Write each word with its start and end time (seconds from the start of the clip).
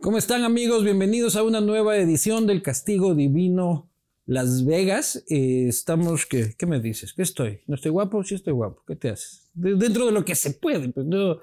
¿Cómo 0.00 0.16
están 0.18 0.44
amigos? 0.44 0.84
Bienvenidos 0.84 1.36
a 1.36 1.42
una 1.42 1.60
nueva 1.60 1.96
edición 1.96 2.46
del 2.46 2.62
Castigo 2.62 3.14
Divino 3.14 3.90
Las 4.26 4.64
Vegas. 4.64 5.24
Eh, 5.28 5.66
estamos, 5.68 6.24
¿qué, 6.26 6.54
¿qué 6.56 6.66
me 6.66 6.80
dices? 6.80 7.12
¿Qué 7.12 7.22
estoy? 7.22 7.60
¿No 7.66 7.74
estoy 7.74 7.90
guapo? 7.90 8.22
Sí 8.22 8.34
estoy 8.36 8.52
guapo. 8.52 8.82
¿Qué 8.86 8.94
te 8.96 9.10
haces? 9.10 9.48
De- 9.54 9.74
dentro 9.74 10.06
de 10.06 10.12
lo 10.12 10.24
que 10.24 10.34
se 10.34 10.52
puede, 10.52 10.88
pues 10.90 11.04
no, 11.06 11.38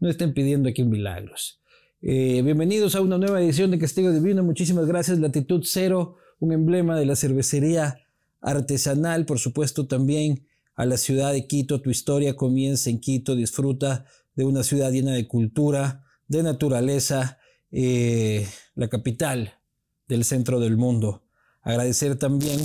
no 0.00 0.08
estén 0.10 0.34
pidiendo 0.34 0.68
aquí 0.68 0.82
milagros. 0.82 1.60
Eh, 2.02 2.42
bienvenidos 2.42 2.94
a 2.94 3.00
una 3.00 3.16
nueva 3.18 3.40
edición 3.42 3.70
de 3.70 3.78
Castigo 3.78 4.10
Divino. 4.10 4.42
Muchísimas 4.42 4.86
gracias. 4.86 5.18
Latitud 5.18 5.62
Cero, 5.64 6.16
un 6.40 6.52
emblema 6.52 6.98
de 6.98 7.06
la 7.06 7.14
cervecería 7.16 8.00
artesanal, 8.40 9.24
por 9.26 9.38
supuesto 9.38 9.86
también 9.86 10.46
a 10.74 10.84
la 10.84 10.96
ciudad 10.96 11.32
de 11.32 11.46
Quito. 11.46 11.80
Tu 11.80 11.90
historia 11.90 12.34
comienza 12.34 12.90
en 12.90 13.00
Quito. 13.00 13.36
Disfruta 13.36 14.04
de 14.34 14.44
una 14.44 14.62
ciudad 14.64 14.90
llena 14.90 15.12
de 15.12 15.28
cultura, 15.28 16.04
de 16.26 16.42
naturaleza, 16.42 17.38
eh, 17.72 18.48
la 18.74 18.88
capital 18.88 19.54
del 20.08 20.24
centro 20.24 20.60
del 20.60 20.76
mundo. 20.76 21.22
Agradecer 21.62 22.16
también 22.16 22.60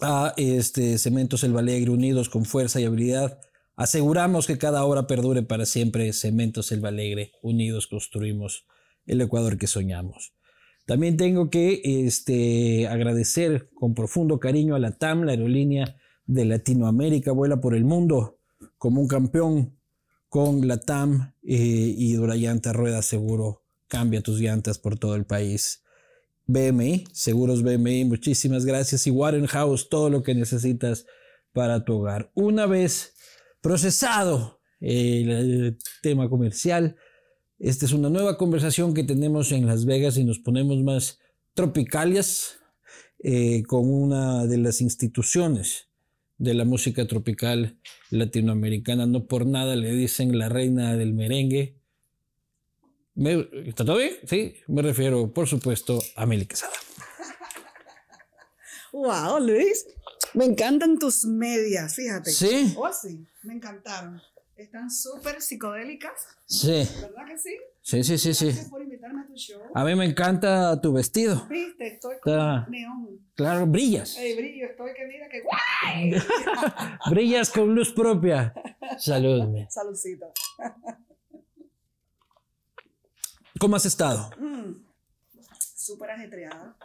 a 0.00 0.34
este, 0.36 0.98
Cementos 0.98 1.44
El 1.44 1.56
Alegre, 1.56 1.90
unidos 1.90 2.28
con 2.28 2.44
fuerza 2.44 2.80
y 2.80 2.84
habilidad. 2.84 3.40
Aseguramos 3.76 4.46
que 4.46 4.58
cada 4.58 4.84
obra 4.84 5.06
perdure 5.06 5.42
para 5.42 5.66
siempre. 5.66 6.12
Cementos 6.12 6.72
El 6.72 6.84
Alegre, 6.84 7.32
unidos 7.42 7.86
construimos 7.86 8.66
el 9.06 9.20
Ecuador 9.20 9.58
que 9.58 9.66
soñamos. 9.66 10.32
También 10.86 11.16
tengo 11.16 11.48
que 11.48 11.80
este, 11.84 12.88
agradecer 12.88 13.70
con 13.74 13.94
profundo 13.94 14.38
cariño 14.38 14.74
a 14.74 14.78
la 14.78 14.92
TAM, 14.92 15.22
la 15.22 15.32
aerolínea 15.32 15.96
de 16.26 16.44
Latinoamérica, 16.44 17.32
vuela 17.32 17.60
por 17.60 17.74
el 17.74 17.84
mundo 17.84 18.38
como 18.76 19.00
un 19.00 19.08
campeón 19.08 19.78
con 20.28 20.66
la 20.68 20.78
TAM 20.78 21.32
eh, 21.42 21.94
y 21.96 22.12
Durallanta 22.14 22.72
Rueda 22.72 23.02
Seguro. 23.02 23.63
Cambia 23.94 24.22
tus 24.22 24.40
llantas 24.40 24.76
por 24.76 24.98
todo 24.98 25.14
el 25.14 25.24
país. 25.24 25.84
BMI, 26.46 27.04
Seguros 27.12 27.62
BMI, 27.62 28.04
muchísimas 28.06 28.64
gracias. 28.64 29.06
Y 29.06 29.12
Warenhouse, 29.12 29.88
todo 29.88 30.10
lo 30.10 30.24
que 30.24 30.34
necesitas 30.34 31.06
para 31.52 31.84
tu 31.84 32.00
hogar. 32.00 32.32
Una 32.34 32.66
vez 32.66 33.14
procesado 33.60 34.60
el, 34.80 35.30
el 35.30 35.78
tema 36.02 36.28
comercial, 36.28 36.96
esta 37.60 37.86
es 37.86 37.92
una 37.92 38.10
nueva 38.10 38.36
conversación 38.36 38.94
que 38.94 39.04
tenemos 39.04 39.52
en 39.52 39.64
Las 39.64 39.84
Vegas 39.84 40.16
y 40.16 40.24
nos 40.24 40.40
ponemos 40.40 40.82
más 40.82 41.20
tropicalias 41.54 42.56
eh, 43.20 43.62
con 43.62 43.88
una 43.88 44.44
de 44.48 44.58
las 44.58 44.80
instituciones 44.80 45.88
de 46.36 46.54
la 46.54 46.64
música 46.64 47.06
tropical 47.06 47.78
latinoamericana. 48.10 49.06
No 49.06 49.28
por 49.28 49.46
nada 49.46 49.76
le 49.76 49.92
dicen 49.92 50.36
la 50.36 50.48
reina 50.48 50.96
del 50.96 51.14
merengue. 51.14 51.83
Me- 53.14 53.48
¿Está 53.66 53.84
todo 53.84 53.98
bien? 53.98 54.14
Sí, 54.26 54.56
me 54.66 54.82
refiero, 54.82 55.32
por 55.32 55.46
supuesto, 55.46 55.98
a 56.16 56.26
Meli 56.26 56.46
Quesada. 56.46 56.72
Wow, 58.92 59.40
Luis. 59.40 59.86
Me 60.34 60.44
encantan 60.44 60.98
tus 60.98 61.24
medias, 61.24 61.94
fíjate. 61.94 62.30
¿Sí? 62.30 62.74
Oh, 62.76 62.92
sí, 62.92 63.26
me 63.42 63.54
encantaron. 63.54 64.20
Están 64.56 64.88
súper 64.90 65.40
psicodélicas, 65.42 66.12
Sí, 66.46 66.88
¿verdad 67.02 67.26
que 67.26 67.38
sí? 67.38 67.56
sí, 67.82 68.04
sí, 68.04 68.18
sí, 68.18 68.34
sí. 68.34 68.46
Gracias 68.46 68.68
por 68.68 68.82
invitarme 68.82 69.22
a 69.22 69.26
tu 69.26 69.34
show. 69.34 69.60
A 69.74 69.84
mí 69.84 69.94
me 69.96 70.04
encanta 70.04 70.80
tu 70.80 70.92
vestido. 70.92 71.44
Viste, 71.50 71.88
estoy 71.94 72.16
con 72.20 72.32
Está- 72.32 72.66
neón. 72.70 73.18
Claro, 73.34 73.66
brillas. 73.66 74.16
Ey, 74.16 74.36
brillo, 74.36 74.66
estoy 74.66 74.92
que 74.94 75.06
mira 75.06 75.28
que 75.28 75.42
guay. 75.42 76.22
Brillas 77.10 77.50
con 77.50 77.74
luz 77.74 77.92
propia. 77.92 78.54
Saludme. 78.98 79.66
Saludcita. 79.70 80.26
¿Cómo 83.58 83.76
has 83.76 83.86
estado? 83.86 84.30
Mm, 84.38 84.84
Súper 85.58 86.10
ajetreada. 86.10 86.76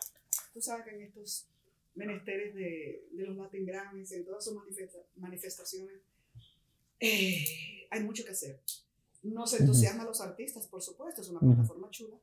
Tú 0.53 0.62
sabes 0.62 0.86
que 0.86 0.92
en 0.95 1.02
estos 1.03 1.48
menesteres 1.95 2.54
de, 2.55 3.08
de 3.11 3.23
los 3.26 3.36
Latin 3.38 3.66
Grammys, 3.66 4.11
en 4.11 4.26
todas 4.26 4.44
sus 4.44 4.54
manifesta- 4.54 5.04
manifestaciones, 5.17 5.99
eh, 6.99 7.88
hay 7.89 8.04
mucho 8.04 8.23
que 8.23 8.32
hacer. 8.32 8.60
Nos 9.23 9.54
entusiasma 9.60 10.04
a 10.04 10.05
los 10.05 10.21
artistas, 10.21 10.67
por 10.67 10.82
supuesto, 10.82 11.21
es 11.21 11.30
una 11.30 11.39
Ujú. 11.39 11.48
plataforma 11.54 11.89
chula. 11.92 12.16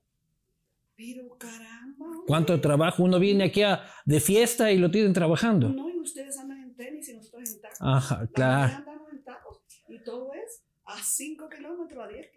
Pero 0.97 1.37
caramba. 1.37 2.07
hombre, 2.07 2.23
¿Cuánto 2.27 2.59
trabajo? 2.61 3.03
Uno 3.03 3.19
viene 3.19 3.45
aquí 3.45 3.63
a- 3.63 3.83
de 4.07 4.21
fiesta 4.21 4.71
y 4.73 4.79
lo 4.79 4.91
tienen 4.91 5.13
trabajando. 5.13 5.69
No, 5.69 5.91
y 5.91 5.99
ustedes 5.99 6.39
andan 6.39 6.63
en 6.63 6.75
tenis 6.75 7.09
y 7.09 7.15
nosotros 7.17 7.51
en 7.51 7.61
tacos. 7.61 7.79
Ajá, 7.81 8.27
claro. 8.33 8.77
andamos 8.77 9.13
en 9.13 9.23
tacos. 9.25 9.59
Y 9.89 9.99
todo 10.03 10.33
es 10.33 10.63
a 10.87 11.03
5 11.03 11.49
kilómetros, 11.51 12.03
a 12.05 12.09
10 12.09 12.31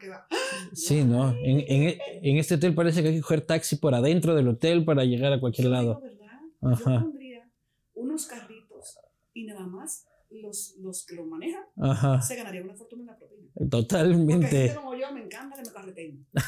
que 0.00 0.08
va. 0.08 0.26
Sí, 0.72 1.04
¿no? 1.04 1.30
En, 1.30 1.60
en- 1.66 1.98
en 2.22 2.36
este 2.38 2.54
hotel 2.56 2.74
parece 2.74 3.02
que 3.02 3.08
hay 3.08 3.14
que 3.16 3.20
coger 3.22 3.40
taxi 3.42 3.76
por 3.76 3.94
adentro 3.94 4.34
del 4.34 4.48
hotel 4.48 4.84
para 4.84 5.04
llegar 5.04 5.32
a 5.32 5.40
cualquier 5.40 5.68
lado. 5.68 6.02
Ajá. 6.62 6.94
Yo 6.94 7.00
pondría 7.02 7.50
unos 7.94 8.26
carritos 8.26 8.98
y 9.34 9.44
nada 9.46 9.66
más 9.66 10.06
los, 10.30 10.74
los 10.80 11.06
que 11.06 11.14
lo 11.14 11.24
manejan 11.24 11.62
Ajá, 11.80 12.20
se 12.20 12.34
ganarían 12.36 12.64
una 12.64 12.74
fortuna 12.74 13.02
en 13.02 13.06
la 13.06 13.16
propina. 13.16 13.48
Porque 13.54 13.64
gente 13.64 13.70
totalmente. 13.70 14.74
como 14.74 14.94
yo 14.96 15.12
me 15.12 15.22
encanta 15.22 15.56
que 15.56 15.62
me 15.62 15.72
carreteen. 15.72 16.26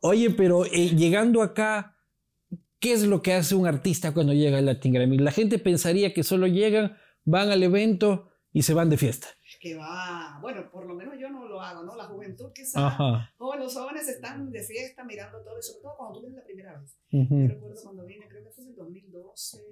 Oye, 0.00 0.30
pero 0.30 0.66
eh, 0.66 0.90
llegando 0.94 1.42
acá, 1.42 1.96
¿qué 2.78 2.92
es 2.92 3.04
lo 3.04 3.22
que 3.22 3.32
hace 3.32 3.54
un 3.54 3.66
artista 3.66 4.12
cuando 4.12 4.32
llega 4.34 4.58
al 4.58 4.66
Latin 4.66 4.92
Grammy? 4.92 5.18
La 5.18 5.32
gente 5.32 5.58
pensaría 5.58 6.12
que 6.12 6.22
solo 6.22 6.46
llegan, 6.46 6.96
van 7.24 7.50
al 7.50 7.62
evento 7.62 8.30
y 8.52 8.62
se 8.62 8.74
van 8.74 8.90
de 8.90 8.98
fiesta. 8.98 9.28
Que 9.64 9.74
va, 9.74 10.38
bueno, 10.42 10.70
por 10.70 10.84
lo 10.84 10.94
menos 10.94 11.14
yo 11.18 11.30
no 11.30 11.48
lo 11.48 11.58
hago, 11.58 11.82
¿no? 11.84 11.96
La 11.96 12.04
juventud 12.04 12.52
quizás, 12.52 13.00
o 13.38 13.56
los 13.56 13.72
jóvenes 13.72 14.06
están 14.08 14.50
de 14.52 14.62
fiesta 14.62 15.02
mirando 15.04 15.40
todo, 15.42 15.58
y 15.58 15.62
sobre 15.62 15.80
todo 15.80 15.96
cuando 15.96 16.14
tú 16.16 16.26
vienes 16.26 16.38
la 16.40 16.44
primera 16.44 16.78
vez. 16.78 16.98
Yo 17.10 17.48
recuerdo 17.48 17.82
cuando 17.82 18.04
vine, 18.04 18.28
creo 18.28 18.44
que 18.44 18.50
fue 18.50 18.64
en 18.64 18.70
el 18.70 18.76
2012, 18.76 19.64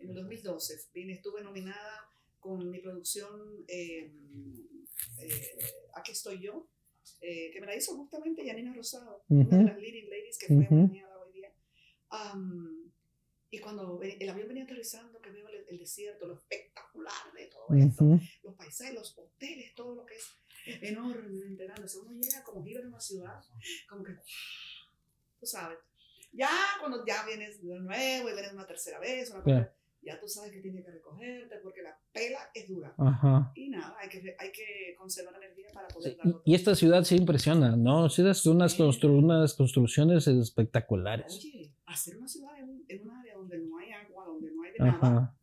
en 0.00 0.08
el 0.08 0.14
2012, 0.16 0.74
vine, 0.92 1.12
estuve 1.12 1.40
nominada 1.44 2.10
con 2.40 2.68
mi 2.68 2.80
producción 2.80 3.64
eh, 3.68 4.12
eh, 5.20 5.58
Aquí 5.94 6.10
estoy 6.10 6.40
yo, 6.40 6.66
eh, 7.20 7.52
que 7.52 7.60
me 7.60 7.66
la 7.68 7.76
hizo 7.76 7.94
justamente 7.94 8.44
Janina 8.44 8.74
Rosado, 8.74 9.22
una 9.28 9.56
de 9.58 9.64
las 9.64 9.78
leading 9.78 10.10
ladies 10.10 10.36
que 10.36 10.46
fue 10.48 10.56
Ujú. 10.56 10.88
premiada 10.88 11.16
hoy 11.20 11.32
día. 11.32 11.52
Y 13.56 13.58
cuando 13.60 14.00
el 14.02 14.28
avión 14.28 14.48
venía 14.48 14.64
aterrizando, 14.64 15.20
que 15.20 15.30
veo 15.30 15.48
el, 15.48 15.64
el 15.68 15.78
desierto, 15.78 16.26
lo 16.26 16.34
espectacular 16.34 17.32
de 17.34 17.46
todo 17.46 17.66
esto, 17.76 18.04
Ujú. 18.04 18.20
los 18.44 18.54
paisajes, 18.54 18.94
los 18.94 19.18
hoteles, 19.18 19.74
todo 19.74 19.94
lo 19.96 20.06
que 20.06 20.14
es 20.16 20.36
enormemente 20.82 21.64
grande. 21.64 21.86
Uno 22.02 22.12
llega 22.20 22.42
como 22.44 22.64
giro 22.64 22.80
en 22.80 22.88
una 22.88 23.00
ciudad, 23.00 23.40
como 23.88 24.04
que, 24.04 24.12
tú 25.40 25.46
sabes. 25.46 25.78
Ya 26.32 26.50
cuando 26.80 27.04
ya 27.06 27.24
vienes 27.26 27.62
de 27.62 27.78
nuevo 27.80 28.28
y 28.28 28.32
vienes 28.32 28.52
una 28.52 28.66
tercera 28.66 28.98
vez, 28.98 29.30
una 29.30 29.42
cosa, 29.42 29.72
ya 30.02 30.20
tú 30.20 30.28
sabes 30.28 30.52
que 30.52 30.60
tienes 30.60 30.84
que 30.84 30.90
recogerte 30.90 31.56
porque 31.62 31.82
la 31.82 31.98
pela 32.12 32.50
es 32.54 32.68
dura. 32.68 32.94
Ajá. 32.98 33.52
Y 33.54 33.70
nada, 33.70 33.96
hay 33.98 34.08
que, 34.08 34.36
hay 34.38 34.52
que 34.52 34.94
conservar 34.98 35.34
energía 35.36 35.68
para 35.72 35.88
Sí, 35.88 35.94
poder 35.94 36.12
y- 36.12 36.16
darlo 36.18 36.42
Y 36.44 36.54
esta 36.54 36.74
ciudad 36.74 37.02
se 37.04 37.16
impresiona, 37.16 37.74
¿no? 37.76 38.08
Sí, 38.10 38.26
es 38.28 38.44
unas, 38.46 38.78
constru- 38.78 39.18
unas 39.18 39.54
construcciones 39.54 40.26
espectaculares. 40.28 41.34
Oye, 41.38 41.72
hacer 41.86 42.16
una 42.18 42.28
ciudad 42.28 42.58
en 42.58 42.76
en 42.88 43.02
un 43.08 43.15
nada, 44.78 44.92
Ajá. 44.92 45.36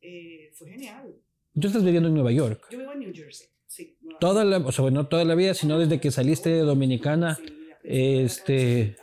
eh, 0.00 0.50
fue 0.54 0.70
genial. 0.70 1.14
Tú 1.60 1.66
estás 1.66 1.84
viviendo 1.84 2.08
en 2.08 2.14
Nueva 2.14 2.32
York. 2.32 2.66
Yo 2.70 2.78
vivo 2.78 2.92
en 2.92 2.98
New 3.00 3.12
Jersey, 3.14 3.48
sí. 3.66 3.96
Nueva 4.00 4.18
Toda 4.20 4.42
York. 4.44 4.62
la, 4.62 4.68
o 4.68 4.72
sea, 4.72 4.90
no 4.90 5.06
toda 5.08 5.24
la 5.24 5.34
vida, 5.34 5.54
sino 5.54 5.78
desde 5.78 6.00
que 6.00 6.10
saliste 6.10 6.50
de 6.50 6.60
Dominicana. 6.60 7.34
Sí, 7.34 7.42
a 7.42 7.48
principios 7.48 7.56
de 7.56 7.70
la 7.70 7.78
década 7.78 8.16
de 8.16 8.22
los 8.22 8.32
este, 8.32 8.96
70. 8.96 9.02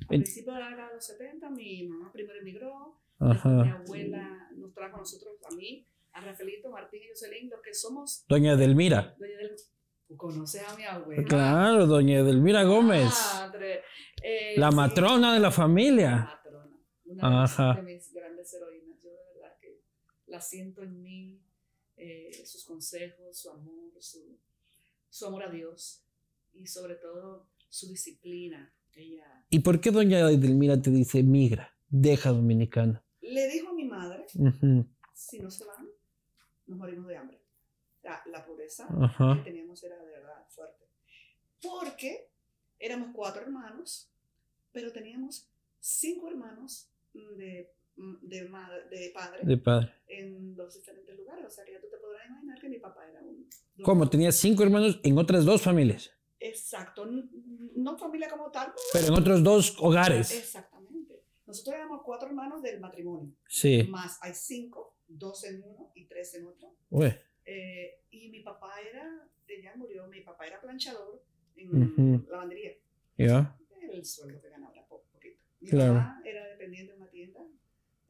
Al 0.00 0.06
principio 0.08 0.52
de 0.54 0.60
la 0.60 0.68
década 0.70 0.88
de 0.88 0.94
los 0.94 1.04
70, 1.06 1.50
mi 1.50 1.88
mamá 1.88 2.12
primero 2.12 2.38
emigró, 2.40 2.98
después 3.20 3.44
mi 3.54 3.60
Ajá. 3.60 3.76
abuela 3.84 4.48
nos 4.56 4.74
trajo 4.74 4.96
a 4.96 4.98
nosotros, 4.98 5.34
a 5.50 5.54
mí, 5.54 5.86
a 6.12 6.20
Rafaelito, 6.20 6.70
Martín 6.70 7.00
y 7.04 7.08
Jocelyn, 7.10 7.48
los 7.50 7.60
que 7.62 7.74
somos 7.74 8.24
Doña 8.28 8.52
Edelmira. 8.52 9.14
dueños 9.18 9.38
del... 9.38 9.50
Tú 10.08 10.16
conoces 10.16 10.62
a 10.68 10.76
mi 10.76 10.84
abuela. 10.84 11.24
Claro, 11.24 11.86
doña 11.86 12.18
Edelmira 12.18 12.64
Gómez. 12.64 13.14
Madre. 13.34 13.80
Eh, 14.22 14.54
La 14.58 14.70
sí, 14.70 14.76
matrona 14.76 15.32
de 15.32 15.38
la 15.40 15.46
La 15.46 15.50
familia. 15.50 16.16
matrona. 16.16 16.76
Una 17.06 17.44
Ajá. 17.44 17.74
de 17.76 17.82
mis 17.82 18.11
grandes 18.42 18.54
heroínas. 18.54 19.00
Yo 19.02 19.10
de 19.10 19.40
verdad 19.40 19.56
que 19.60 19.80
la 20.26 20.40
siento 20.40 20.82
en 20.82 21.02
mí, 21.02 21.40
eh, 21.96 22.44
sus 22.44 22.64
consejos, 22.64 23.38
su 23.38 23.50
amor, 23.50 23.92
su, 24.00 24.38
su 25.08 25.26
amor 25.26 25.44
a 25.44 25.50
Dios 25.50 26.04
y 26.52 26.66
sobre 26.66 26.96
todo 26.96 27.48
su 27.68 27.88
disciplina. 27.88 28.74
Ella 28.94 29.46
¿Y 29.48 29.60
por 29.60 29.80
qué 29.80 29.90
doña 29.90 30.18
Edelmira 30.30 30.80
te 30.80 30.90
dice 30.90 31.22
migra, 31.22 31.74
deja 31.88 32.30
Dominicana? 32.30 33.02
le 33.22 33.48
dijo 33.48 33.68
a 33.70 33.72
mi 33.72 33.84
madre, 33.84 34.26
Ujú. 34.34 34.84
si 35.14 35.38
no 35.40 35.50
se 35.50 35.64
van, 35.64 35.88
nos 36.66 36.78
morimos 36.78 37.06
de 37.06 37.16
hambre. 37.16 37.40
La, 38.02 38.20
la 38.26 38.44
pobreza 38.44 38.86
Ajá. 39.00 39.36
que 39.38 39.50
teníamos 39.50 39.82
era 39.84 39.96
de 39.96 40.10
verdad 40.10 40.46
fuerte. 40.50 40.84
Porque 41.62 42.28
éramos 42.78 43.10
cuatro 43.14 43.42
hermanos, 43.42 44.10
pero 44.72 44.92
teníamos 44.92 45.48
cinco 45.80 46.28
hermanos 46.28 46.90
de, 47.14 47.72
de, 48.22 48.48
madre, 48.48 48.88
de 48.90 49.10
padre 49.14 49.40
De 49.44 49.56
padre. 49.56 49.92
en 50.08 50.54
dos 50.54 50.74
diferentes 50.74 51.16
lugares. 51.16 51.44
O 51.46 51.50
sea 51.50 51.64
que 51.64 51.72
ya 51.72 51.80
tú 51.80 51.88
te 51.90 51.96
podrás 51.98 52.26
imaginar 52.28 52.58
que 52.60 52.68
mi 52.68 52.78
papá 52.78 53.08
era 53.08 53.20
un... 53.22 53.48
¿Cómo? 53.82 54.08
Tenía 54.08 54.30
cinco 54.32 54.62
hermanos 54.62 55.00
en 55.02 55.18
otras 55.18 55.44
dos 55.44 55.62
familias. 55.62 56.10
Exacto, 56.40 57.06
no 57.76 57.96
familia 57.98 58.28
como 58.28 58.50
tal, 58.50 58.72
Pero 58.92 59.06
en 59.08 59.12
otros 59.14 59.42
dos 59.44 59.76
hogares. 59.78 60.30
exactamente. 60.36 61.22
Nosotros 61.46 61.74
éramos 61.76 62.02
cuatro 62.04 62.28
hermanos 62.28 62.62
del 62.62 62.80
matrimonio, 62.80 63.32
Sí. 63.48 63.86
más 63.90 64.18
hay 64.22 64.32
cinco, 64.34 64.96
dos 65.06 65.44
en 65.44 65.62
uno 65.62 65.92
y 65.94 66.06
tres 66.06 66.34
en 66.34 66.46
otro. 66.46 66.74
Eh, 67.44 68.00
y 68.10 68.28
mi 68.30 68.40
papá 68.40 68.72
era, 68.80 69.28
ella 69.48 69.72
murió, 69.76 70.06
mi 70.08 70.20
papá 70.22 70.46
era 70.46 70.60
planchador 70.60 71.22
en 71.56 71.82
Ujú. 71.82 72.26
lavandería. 72.30 72.72
Ya. 73.18 73.56
El 73.92 74.04
sueldo 74.04 74.40
que 74.40 74.48
ganaba 74.48 74.72
era 74.72 74.86
po- 74.86 75.04
poquito. 75.12 75.38
Mi 75.60 75.68
Claro. 75.70 75.94
mamá 75.94 76.22
era 76.24 76.46
dependiente 76.46 76.92
de 76.92 76.98
una 76.98 77.10
tienda. 77.10 77.40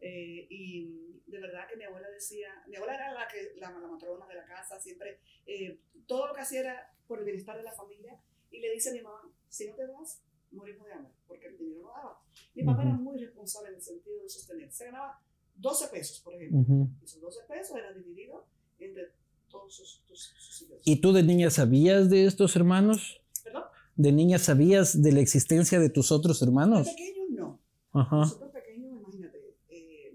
Eh, 0.02 0.46
y 0.50 1.22
de 1.26 1.40
verdad 1.40 1.66
que 1.70 1.76
mi 1.76 1.84
abuela 1.84 2.08
decía, 2.10 2.48
mi 2.68 2.76
abuela 2.76 2.94
era 2.96 3.12
la, 3.14 3.26
que, 3.28 3.54
la, 3.58 3.70
la 3.70 3.88
matrona 3.88 4.26
de 4.26 4.34
la 4.34 4.44
casa, 4.44 4.78
siempre, 4.78 5.18
eh, 5.46 5.78
todo 6.06 6.26
lo 6.26 6.34
que 6.34 6.40
hacía 6.42 6.60
era 6.60 6.92
por 7.08 7.18
el 7.20 7.24
bienestar 7.24 7.56
de 7.56 7.62
la 7.62 7.72
familia. 7.72 8.20
Y 8.50 8.60
le 8.60 8.70
dice 8.72 8.90
a 8.90 8.92
mi 8.92 9.00
mamá, 9.00 9.22
si 9.48 9.66
no 9.68 9.74
te 9.74 9.86
vas, 9.86 10.20
morimos 10.50 10.86
de 10.86 10.92
hambre, 10.92 11.12
porque 11.26 11.46
el 11.46 11.56
dinero 11.56 11.80
no 11.82 11.88
daba. 11.88 12.20
Mi 12.54 12.64
papá 12.64 12.82
era 12.82 12.92
muy 12.92 13.16
responsable 13.18 13.70
en 13.70 13.76
el 13.76 13.82
sentido 13.82 14.22
de 14.22 14.28
sostener. 14.28 14.70
Se 14.70 14.84
ganaba 14.84 15.18
12 15.56 15.88
pesos, 15.88 16.20
por 16.20 16.34
ejemplo. 16.34 16.58
Ujú. 16.60 16.88
Esos 17.02 17.20
12 17.20 17.38
pesos 17.48 17.76
eran 17.76 17.94
divididos 17.94 18.44
entre 18.78 19.12
todos 19.48 19.74
sus, 19.74 20.02
sus, 20.06 20.20
sus 20.38 20.62
hijos. 20.62 20.80
¿Y 20.84 21.00
tú 21.00 21.12
de 21.14 21.22
niña 21.22 21.48
sabías 21.50 22.10
de 22.10 22.26
estos 22.26 22.56
hermanos? 22.56 23.22
¿Perdón? 23.42 23.64
¿De 23.96 24.12
niña 24.12 24.38
sabías 24.38 25.00
de 25.02 25.12
la 25.12 25.20
existencia 25.20 25.78
de 25.80 25.88
tus 25.88 26.12
otros 26.12 26.40
De 26.40 26.46
hermanos? 26.46 26.88
pequeños 26.90 27.30
no. 27.30 27.60
Ajá. 27.92 28.16
Nosotros 28.16 28.50
pequeños, 28.52 28.92
imagínate, 29.00 29.54
eh, 29.70 30.12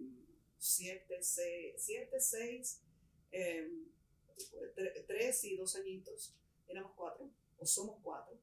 siete, 0.58 1.17
seis, 1.28 1.76
siete, 1.78 2.20
seis, 2.20 2.82
eh, 3.32 3.70
tre- 4.76 5.06
tres 5.06 5.44
y 5.44 5.56
dos 5.56 5.76
añitos, 5.76 6.34
éramos 6.68 6.92
cuatro, 6.96 7.30
o 7.58 7.66
somos 7.66 7.98
cuatro. 8.02 8.38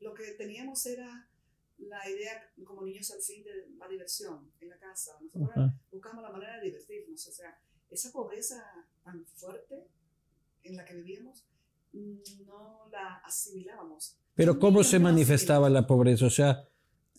Lo 0.00 0.14
que 0.14 0.32
teníamos 0.32 0.84
era 0.86 1.28
la 1.78 2.08
idea, 2.08 2.52
como 2.64 2.82
niños 2.82 3.10
al 3.10 3.20
fin, 3.20 3.42
de 3.44 3.68
la 3.78 3.86
diversión 3.88 4.50
en 4.60 4.68
la 4.70 4.78
casa. 4.78 5.18
Nosotros 5.34 5.72
buscamos 5.92 6.22
la 6.22 6.30
manera 6.30 6.56
de 6.58 6.66
divertirnos. 6.66 7.26
O 7.26 7.32
sea, 7.32 7.58
esa 7.90 8.10
pobreza 8.12 8.86
tan 9.04 9.24
fuerte 9.26 9.86
en 10.62 10.76
la 10.76 10.84
que 10.84 10.94
vivíamos, 10.94 11.44
no 11.92 12.88
la 12.90 13.16
asimilábamos. 13.24 14.16
Pero 14.34 14.58
¿cómo 14.58 14.82
se 14.84 14.98
manifestaba 14.98 15.68
la 15.68 15.86
pobreza? 15.86 16.26
O 16.26 16.30
sea, 16.30 16.66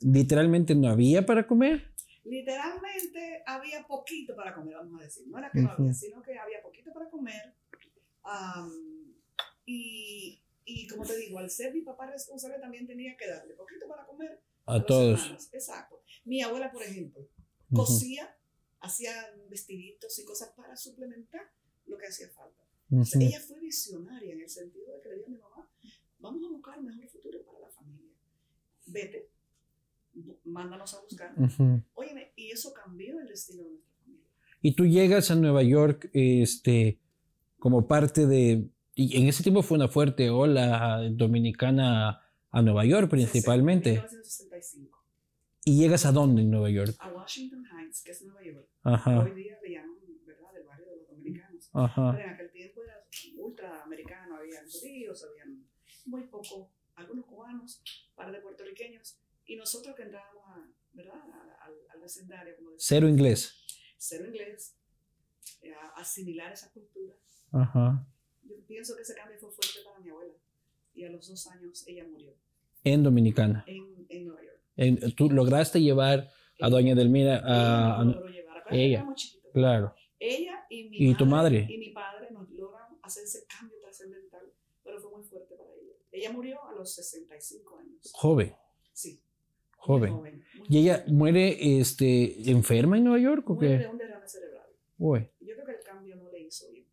literalmente 0.01 0.73
no 0.73 0.89
había 0.89 1.25
para 1.25 1.45
comer. 1.45 1.90
Literalmente 2.23 3.43
había 3.45 3.85
poquito 3.87 4.35
para 4.35 4.53
comer, 4.53 4.75
vamos 4.75 5.01
a 5.01 5.03
decir. 5.03 5.27
No 5.27 5.37
era 5.39 5.49
que 5.51 5.61
no 5.61 5.71
había, 5.71 5.93
sino 5.93 6.21
que 6.21 6.37
había 6.37 6.61
poquito 6.61 6.91
para 6.93 7.09
comer. 7.09 7.55
am, 8.23 9.15
y, 9.65 10.41
y 10.65 10.87
como 10.87 11.03
te 11.05 11.17
digo, 11.17 11.39
al 11.39 11.49
ser 11.49 11.73
mi 11.73 11.81
papá 11.81 12.09
responsable 12.11 12.59
también 12.59 12.85
tenía 12.87 13.15
que 13.17 13.27
darle 13.27 13.53
poquito 13.55 13.87
para 13.87 14.05
comer 14.05 14.41
A 14.65 14.83
todos. 14.85 15.19
hermanos. 15.21 15.49
Exacto. 15.53 16.01
Mi 16.25 16.41
abuela, 16.41 16.71
por 16.71 16.83
ejemplo, 16.83 17.27
cosía, 17.73 18.35
hacía 18.81 19.13
vestiditos 19.49 20.17
y 20.19 20.25
cosas 20.25 20.49
para 20.55 20.75
suplementar 20.75 21.51
lo 21.85 21.97
que 21.97 22.07
hacía 22.07 22.29
falta. 22.29 22.61
Ella 23.19 23.39
fue 23.39 23.59
visionaria 23.59 24.33
en 24.33 24.41
el 24.41 24.49
sentido 24.49 24.93
de 24.93 25.01
que 25.01 25.09
le 25.09 25.15
dijo 25.15 25.27
a 25.27 25.31
mi 25.31 25.37
mamá, 25.37 25.69
vamos 26.19 26.43
a 26.45 26.49
buscar 26.49 26.77
un 26.79 26.85
mejor 26.85 27.07
futuro 27.07 27.43
para 27.45 27.59
la 27.59 27.69
familia. 27.69 28.11
Vete, 28.87 29.29
mándanos 30.45 30.93
a 30.93 31.01
buscar. 31.01 31.33
Ujú. 31.37 31.81
Óyeme, 31.93 32.31
y 32.35 32.51
eso 32.51 32.73
cambió 32.73 33.19
el 33.19 33.27
destino 33.27 33.63
de 33.63 33.69
nuestra 33.71 33.93
familia. 34.03 34.25
Y 34.61 34.73
tú 34.75 34.85
llegas 34.85 35.31
a 35.31 35.35
Nueva 35.35 35.63
York 35.63 36.09
este, 36.13 36.99
como 37.59 37.87
parte 37.87 38.27
de... 38.27 38.69
Y 38.95 39.17
en 39.21 39.27
ese 39.27 39.41
tiempo 39.43 39.63
fue 39.63 39.77
una 39.77 39.87
fuerte 39.87 40.29
ola 40.29 41.01
dominicana 41.11 42.21
a 42.51 42.61
Nueva 42.61 42.85
York 42.85 43.09
principalmente. 43.09 43.91
1965. 43.91 44.97
¿Y 45.63 45.79
llegas 45.79 46.05
a 46.05 46.11
dónde 46.11 46.41
en 46.41 46.51
Nueva 46.51 46.69
York? 46.69 46.95
A 46.99 47.09
Washington 47.09 47.65
Heights, 47.65 48.03
que 48.03 48.11
es 48.11 48.21
Nueva 48.23 48.43
York. 48.43 48.67
Ajá, 48.83 49.19
Hoy 49.21 49.33
día 49.33 49.57
le 49.63 49.71
llaman, 49.71 49.95
¿verdad?, 50.25 50.53
del 50.53 50.63
barrio 50.65 50.87
de 50.89 50.97
los 50.97 51.07
dominicanos. 51.07 51.69
ajá. 51.73 52.11
Pero 52.13 52.23
en 52.25 52.29
aquel 52.33 52.51
tiempo 52.51 52.83
era 52.83 53.05
ultra 53.37 53.83
americano, 53.83 54.37
había 54.37 54.59
judíos, 54.69 55.23
habían 55.23 55.65
muy 56.05 56.23
poco, 56.23 56.71
algunos 56.95 57.25
cubanos, 57.25 57.81
par 58.15 58.31
de 58.31 58.39
puertorriqueños, 58.39 59.19
y 59.45 59.55
nosotros 59.55 59.95
que 59.95 60.03
entrábamos 60.03 60.43
a, 60.47 60.67
¿verdad? 60.93 61.21
Al, 61.61 61.73
al 61.89 61.99
vecindario, 62.01 62.55
como 62.57 62.71
decía, 62.71 62.85
Cero 62.87 63.07
inglés. 63.09 63.65
cero 63.97 64.25
inglés, 64.27 64.75
eh, 65.61 65.73
a 65.73 65.99
asimilar 66.01 66.51
esa 66.53 66.71
cultura. 66.71 67.15
Ajá. 67.51 68.05
Yo 68.43 68.55
pienso 68.67 68.95
que 68.95 69.01
ese 69.03 69.13
cambio 69.15 69.37
fue 69.39 69.51
fuerte 69.51 69.79
para 69.85 69.99
mi 69.99 70.09
abuela, 70.09 70.33
y 70.93 71.03
a 71.05 71.09
los 71.09 71.27
dos 71.27 71.47
años 71.47 71.85
ella 71.87 72.05
murió 72.07 72.33
En 72.83 73.03
Dominicana. 73.03 73.63
en, 73.67 74.05
en 74.09 74.25
Nueva 74.27 74.43
York. 74.43 74.59
En- 74.77 75.15
tú 75.15 75.29
lograste 75.29 75.81
llevar 75.81 76.29
a 76.59 76.69
Doña 76.69 76.95
Delmira 76.95 77.41
a... 77.43 78.03
logró 78.03 78.27
llevar. 78.29 78.63
Ella. 78.71 79.05
claro. 79.53 79.93
Ella 80.17 80.65
y 80.69 80.89
mi 80.89 81.09
¿Y 81.09 81.15
tu 81.15 81.25
madre? 81.25 81.65
y 81.69 81.77
mi 81.77 81.89
padre 81.89 82.29
nos 82.31 82.49
logran 82.51 82.87
hacer 83.01 83.23
ese 83.23 83.45
cambio 83.47 83.77
trascendental, 83.81 84.53
pero 84.83 84.99
fue 85.01 85.11
muy 85.11 85.23
fuerte 85.23 85.55
para 85.55 85.69
ella. 85.73 85.93
Ella 86.11 86.31
murió 86.31 86.63
a 86.65 86.73
los 86.73 86.93
65 86.95 87.77
años. 87.79 88.11
Joven, 88.13 88.55
Sí. 88.93 89.21
Joven. 89.81 90.21
¿Y 90.69 90.77
ella 90.79 91.03
muere 91.07 91.79
este, 91.79 92.49
enferma 92.49 92.97
en 92.97 93.03
Nueva 93.03 93.19
York 93.19 93.49
o 93.49 93.55
Muere 93.55 93.79
de 93.79 93.87
un 93.87 93.97
derrame 93.97 94.27
cerebral. 94.27 94.67
Uy. 94.97 95.29
Yo 95.39 95.55
creo 95.55 95.65
que 95.65 95.71
el 95.73 95.83
cambio 95.83 96.15
no 96.15 96.31
le 96.31 96.41
hizo 96.41 96.69
bien. 96.71 96.85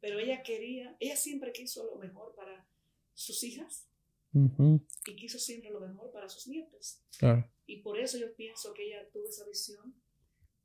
Pero 0.00 0.18
ella 0.18 0.42
quería, 0.42 0.96
ella 1.00 1.16
siempre 1.16 1.52
quiso 1.52 1.84
lo 1.84 1.96
mejor 1.96 2.34
para 2.36 2.68
sus 3.14 3.42
hijas 3.44 3.88
Ujú, 4.34 4.84
y 5.06 5.16
quiso 5.16 5.38
siempre 5.38 5.70
lo 5.70 5.80
mejor 5.80 6.12
para 6.12 6.28
sus 6.28 6.46
nietos. 6.48 7.00
Claro. 7.18 7.48
Y 7.66 7.82
por 7.82 7.98
eso 7.98 8.18
yo 8.18 8.34
pienso 8.34 8.74
que 8.74 8.86
ella 8.88 9.08
tuvo 9.12 9.28
esa 9.28 9.46
visión 9.46 9.94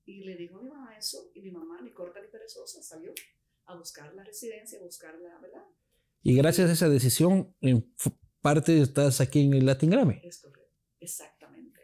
y 0.05 0.23
le 0.23 0.35
dijo 0.35 0.57
a 0.57 0.63
mi 0.63 0.69
mamá 0.69 0.97
eso 0.97 1.31
y 1.33 1.41
mi 1.41 1.51
mamá, 1.51 1.79
ni 1.81 1.91
corta 1.93 2.19
ni 2.19 2.27
perezosa, 2.27 2.81
salió 2.81 3.13
a 3.65 3.77
buscar 3.77 4.13
la 4.15 4.23
residencia, 4.23 4.79
a 4.79 4.83
buscar 4.83 5.15
la, 5.19 5.39
¿verdad? 5.39 5.63
Y 6.23 6.35
gracias 6.35 6.69
a 6.69 6.73
esa 6.73 6.89
decisión, 6.89 7.55
en 7.61 7.93
parte 8.41 8.81
estás 8.81 9.21
aquí 9.21 9.41
en 9.41 9.53
el 9.53 9.65
Latin 9.65 9.91
Grammy. 9.91 10.19
Es 10.23 10.41
correcto. 10.41 10.59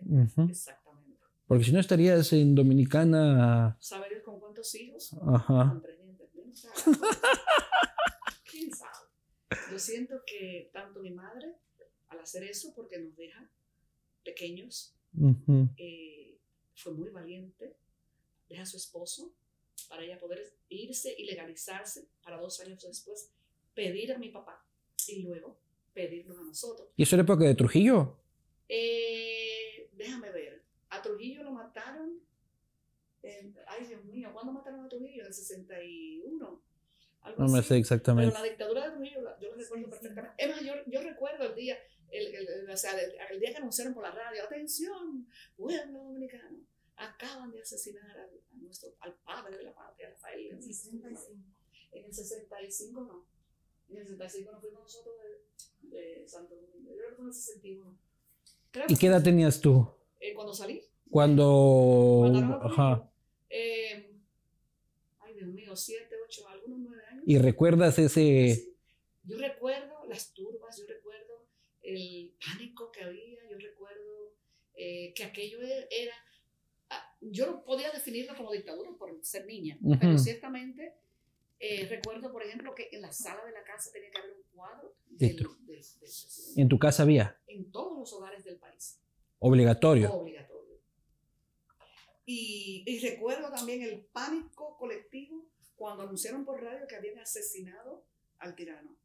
Exactamente. 0.06 0.42
Ujú. 0.42 0.52
Exactamente. 0.52 1.19
Porque 1.48 1.63
si 1.63 1.72
no 1.72 1.80
estarías 1.80 2.31
en 2.34 2.56
Dominicana. 2.56 3.78
¿Sabe 3.80 4.10
Dios 4.10 4.24
con 4.24 4.40
cuántos 4.40 4.74
hijos? 4.75 5.13
Ajá. 5.28 5.69
Con 5.72 5.81
tres 5.81 6.00
dientes. 6.00 6.30
¿Quién 8.52 8.72
sabe? 8.72 8.92
Yo 9.72 9.80
siento 9.80 10.16
que 10.25 10.70
tanto 10.74 11.00
mi 11.01 11.12
madre, 11.12 11.56
al 12.10 12.20
hacer 12.20 12.44
eso, 12.44 12.74
porque 12.75 12.98
nos 13.00 13.15
deja 13.15 13.50
pequeños, 14.24 14.96
Ujú. 15.20 15.70
eh, 15.77 16.39
fue 16.75 16.94
muy 16.94 17.10
valiente, 17.10 17.77
deja 18.50 18.63
a 18.63 18.65
su 18.65 18.77
esposo 18.77 19.34
para 19.89 20.03
ella 20.03 20.20
poder 20.20 20.39
irse 20.70 21.13
y 21.18 21.25
legalizarse 21.25 22.08
para 22.24 22.38
dos 22.38 22.60
años 22.60 22.84
después 22.84 23.32
pedir 23.75 24.12
a 24.13 24.18
mi 24.18 24.29
papá 24.29 24.65
y 25.08 25.22
luego 25.22 25.60
pedirnos 25.94 26.38
a 26.39 26.44
nosotros. 26.44 26.89
¿Y 26.96 27.03
eso 27.03 27.15
era 27.15 27.24
época 27.24 27.44
de 27.46 27.56
Trujillo? 27.56 28.18
Eh, 28.69 29.89
déjame 29.93 30.31
ver. 30.31 30.63
A 30.89 31.01
Trujillo 31.01 31.43
lo 31.43 31.51
mataron. 31.51 32.19
ay, 33.67 33.86
Dios 33.88 34.03
mío, 34.05 34.29
¿cuándo 34.34 34.51
mataron 34.53 34.86
a 34.86 34.89
Trujillo? 34.89 35.22
En 35.22 35.27
el 35.27 35.34
61. 35.34 36.62
Algo 37.22 37.43
No 37.43 37.51
me 37.51 37.60
así. 37.60 37.67
sé 37.67 37.74
Pero 37.74 37.79
exactamente. 37.81 38.34
la 38.34 38.43
dictadura 38.43 38.86
de 38.89 38.95
Trujillo, 38.95 39.22
yo 39.39 39.50
lo 39.50 39.55
recuerdo 39.55 39.89
perfectamente. 39.89 40.43
Es 40.43 40.50
más, 40.50 40.62
yo, 40.62 40.74
yo 40.86 41.01
recuerdo 41.01 41.45
el 41.45 41.55
día, 41.55 41.77
el, 42.12 42.27
el- 42.36 42.48
el- 42.48 42.69
o 42.69 42.77
sea, 42.77 42.91
el, 43.01 43.13
el 43.31 43.39
día 43.39 43.50
que 43.51 43.57
anunciaron 43.57 43.93
por 43.95 44.03
la 44.03 44.12
radio, 44.12 44.43
atención, 44.43 45.27
pueblo 45.55 46.03
dominicano, 46.03 46.60
acaban 46.98 47.51
de 47.51 47.62
asesinar 47.62 48.10
al, 48.12 48.29
a 48.29 48.55
nuestro, 48.57 48.95
al 49.00 49.15
padre 49.15 49.57
de 49.57 49.63
la 49.63 49.74
patria, 49.74 50.10
Rafael. 50.12 50.51
En 50.51 50.62
65. 50.62 51.41
En 51.93 52.05
el 52.05 52.13
65 52.13 53.01
no. 53.01 53.27
En 53.89 53.98
el 53.98 54.03
65 54.07 54.51
no 54.51 54.62
fuimos 54.62 54.81
nosotros 54.84 55.15
de, 55.81 55.98
de 55.98 56.27
Santo 56.27 56.55
Domingo. 56.55 56.91
Yo 56.91 56.98
creo 56.98 57.10
que 57.10 57.15
fue 57.15 57.24
en 57.24 57.27
el 57.29 57.34
61. 57.34 58.00
Creo 58.75 58.86
¿Y 58.89 58.98
qué 58.98 59.08
edad 59.08 59.24
tenías 59.24 59.62
tú? 59.62 59.88
eh, 60.20 60.34
cuando 60.34 60.53
salí. 60.53 60.82
Cuando. 61.10 62.60
Ajá. 62.62 63.10
Eh, 63.50 64.12
ay, 65.22 65.34
Dios 65.36 65.48
mío, 65.48 65.74
7, 65.74 66.13
8, 66.25 66.46
algunos 66.50 66.79
9 66.79 67.01
años. 67.10 67.24
¿Y 67.25 67.38
recuerdas 67.38 67.98
ese. 67.98 68.53
Sí. 68.55 68.75
Yo 69.24 69.38
recuerdo 69.38 70.05
las 70.10 70.34
turbas, 70.34 70.77
yo 70.77 70.86
recuerdo 70.88 71.46
el 71.84 72.34
pánico 72.46 72.91
que 72.91 73.01
había, 73.05 73.39
yo 73.50 73.58
recuerdo 73.58 74.34
eh, 74.75 75.13
que 75.15 75.24
aquello 75.24 75.62
e- 75.62 75.88
era, 75.89 76.13
ah, 76.89 77.15
yo 77.22 77.46
no 77.46 77.63
podía 77.63 77.91
definirlo 77.91 78.36
como 78.36 78.51
dictadura 78.51 78.91
por 79.00 79.17
ser 79.24 79.46
niña, 79.46 79.77
pero 80.01 80.17
ciertamente 80.17 80.96
eh, 81.59 81.88
recuerdo, 81.89 82.31
por 82.31 82.43
ejemplo, 82.43 82.74
que 82.75 82.89
en 82.91 83.01
la 83.01 83.12
sala 83.12 83.43
de 83.45 83.51
la 83.51 83.63
casa 83.63 83.91
tenía 83.91 84.12
que 84.12 84.17
haber 84.19 84.31
un 84.31 84.43
cuadro 84.53 84.95
del, 85.09 85.35
del- 85.35 85.38
del 85.65 85.85
presidente, 86.00 86.62
En 86.62 86.67
tu 86.69 86.77
casa 86.79 87.03
había? 87.03 87.39
en 87.47 87.71
todos 87.71 87.97
los 87.97 88.13
hogares 88.13 88.43
del 88.43 88.57
país 88.57 89.00
Obligatorio. 89.39 90.12
obligatorio. 90.13 90.79
Y, 92.25 92.83
y 92.88 93.00
recuerdo 93.07 93.51
también 93.51 93.83
el 93.83 94.01
pánico 94.12 94.75
colectivo 94.77 95.45
cuando 95.75 96.03
anunciaron 96.03 96.43
por 96.45 96.62
radio 96.62 96.88
que 96.88 96.95
habían 96.95 97.19
asesinado 97.19 98.03
al 98.39 98.55
tirano. 98.55 98.95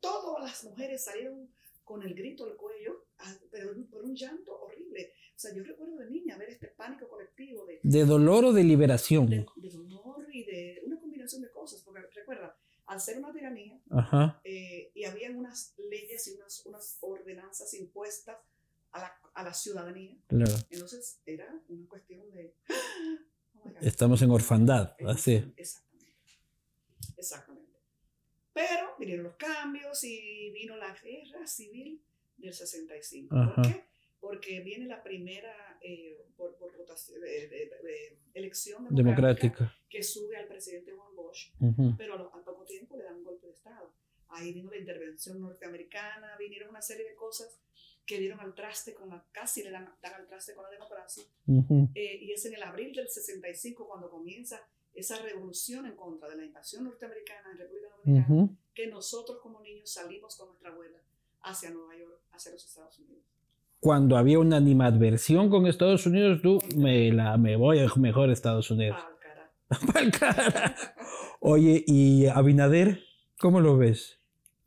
todas 0.00 0.42
las 0.42 0.64
mujeres 0.64 1.04
salieron 1.04 1.48
con 1.84 2.02
el 2.02 2.14
grito 2.14 2.44
al 2.44 2.56
cuello, 2.56 3.04
ah, 3.18 3.34
pero 3.50 3.74
por 3.90 4.04
un 4.04 4.14
llanto 4.14 4.56
horrible. 4.62 5.12
O 5.36 5.38
sea, 5.42 5.52
yo 5.54 5.64
recuerdo 5.64 5.96
de 5.96 6.10
niña 6.10 6.36
ver 6.38 6.50
este 6.50 6.68
pánico 6.68 7.08
colectivo 7.08 7.66
de, 7.66 7.80
De 7.82 8.04
dolor 8.04 8.44
o 8.44 8.52
de 8.52 8.62
liberación. 8.62 9.26
de, 9.28 9.44
de 9.56 9.70
dolor 9.70 10.26
y 10.32 10.44
de 10.44 10.82
una 10.86 11.00
combinación 11.22 11.42
de 11.42 11.50
cosas, 11.50 11.82
porque 11.82 12.00
recuerda, 12.14 12.56
al 12.86 13.00
ser 13.00 13.18
una 13.18 13.32
tiranía, 13.32 13.80
eh, 14.44 14.90
y 14.94 15.04
habían 15.04 15.36
unas 15.36 15.74
leyes 15.88 16.26
y 16.28 16.32
unas, 16.32 16.66
unas 16.66 16.98
ordenanzas 17.00 17.72
impuestas 17.74 18.36
a 18.92 19.00
la, 19.00 19.20
a 19.34 19.42
la 19.44 19.54
ciudadanía, 19.54 20.16
Claro. 20.26 20.52
entonces 20.70 21.20
era 21.24 21.48
una 21.68 21.88
cuestión 21.88 22.30
de... 22.32 22.54
oh. 23.54 23.70
Estamos 23.80 24.20
en 24.22 24.30
orfandad, 24.30 24.96
así. 25.06 25.52
Exactamente. 25.56 26.12
Exactamente. 27.16 27.72
Pero 28.52 28.94
vinieron 28.98 29.24
los 29.24 29.36
cambios 29.36 30.04
y 30.04 30.50
vino 30.50 30.76
la 30.76 30.94
guerra 30.94 31.46
civil 31.46 32.02
del 32.36 32.52
65. 32.52 33.34
Ajá. 33.34 33.54
¿Por 33.54 33.64
qué? 33.72 33.86
Porque 34.22 34.60
viene 34.60 34.86
la 34.86 35.02
primera 35.02 35.52
eh, 35.82 36.16
por, 36.36 36.54
por 36.56 36.74
votación, 36.76 37.20
de- 37.20 37.48
de- 37.48 37.66
de 37.82 38.18
elección 38.34 38.84
democrática, 38.94 39.58
Democrática. 39.58 39.76
que 39.90 40.00
sube 40.04 40.36
al 40.36 40.46
presidente 40.46 40.92
Juan 40.92 41.14
Bosch, 41.16 41.50
Ujú. 41.60 41.96
pero 41.98 42.14
a 42.14 42.16
lo- 42.18 42.32
al 42.32 42.44
poco 42.44 42.64
tiempo 42.64 42.96
le 42.96 43.02
dan 43.02 43.16
un 43.16 43.24
golpe 43.24 43.48
de 43.48 43.52
Estado. 43.52 43.92
Ahí 44.28 44.52
vino 44.52 44.70
la 44.70 44.76
intervención 44.78 45.40
norteamericana, 45.40 46.36
vinieron 46.38 46.70
una 46.70 46.80
serie 46.80 47.04
de 47.08 47.16
cosas 47.16 47.58
que 48.06 48.18
dieron 48.20 48.38
al 48.38 48.54
traste 48.54 48.94
con 48.94 49.08
la, 49.08 49.26
casi 49.32 49.64
le 49.64 49.70
dan, 49.72 49.92
dan 50.00 50.14
al 50.14 50.28
traste 50.28 50.54
con 50.54 50.62
la 50.64 50.70
democracia. 50.70 51.24
Ujú. 51.48 51.88
Eh, 51.96 52.18
y 52.22 52.30
es 52.32 52.44
en 52.46 52.54
el 52.54 52.62
abril 52.62 52.94
del 52.94 53.08
65 53.08 53.88
cuando 53.88 54.08
comienza 54.08 54.64
esa 54.94 55.20
revolución 55.20 55.86
en 55.86 55.96
contra 55.96 56.28
de 56.28 56.36
la 56.36 56.44
invasión 56.44 56.84
norteamericana 56.84 57.50
en 57.50 57.58
República 57.58 57.88
Dominicana, 57.96 58.34
Ujú. 58.44 58.56
que 58.72 58.86
nosotros 58.86 59.40
como 59.40 59.60
niños 59.60 59.90
salimos 59.92 60.36
con 60.36 60.46
nuestra 60.48 60.70
abuela 60.70 60.98
hacia 61.42 61.70
Nueva 61.70 61.96
York, 61.96 62.20
hacia 62.30 62.52
los 62.52 62.64
Estados 62.64 62.98
Unidos. 63.00 63.24
Cuando 63.82 64.16
había 64.16 64.38
una 64.38 64.58
animadversión 64.58 65.50
con 65.50 65.66
Estados 65.66 66.06
Unidos, 66.06 66.40
tú 66.40 66.62
me, 66.76 67.10
la, 67.10 67.36
me 67.36 67.56
voy 67.56 67.80
a 67.80 67.88
mejor 67.96 68.30
a 68.30 68.32
Estados 68.32 68.70
Unidos. 68.70 68.96
Pa'l 69.92 70.12
cara. 70.12 70.76
Oye, 71.40 71.82
¿y 71.84 72.26
Abinader? 72.26 73.02
¿Cómo 73.40 73.58
lo 73.60 73.76
ves? 73.76 74.20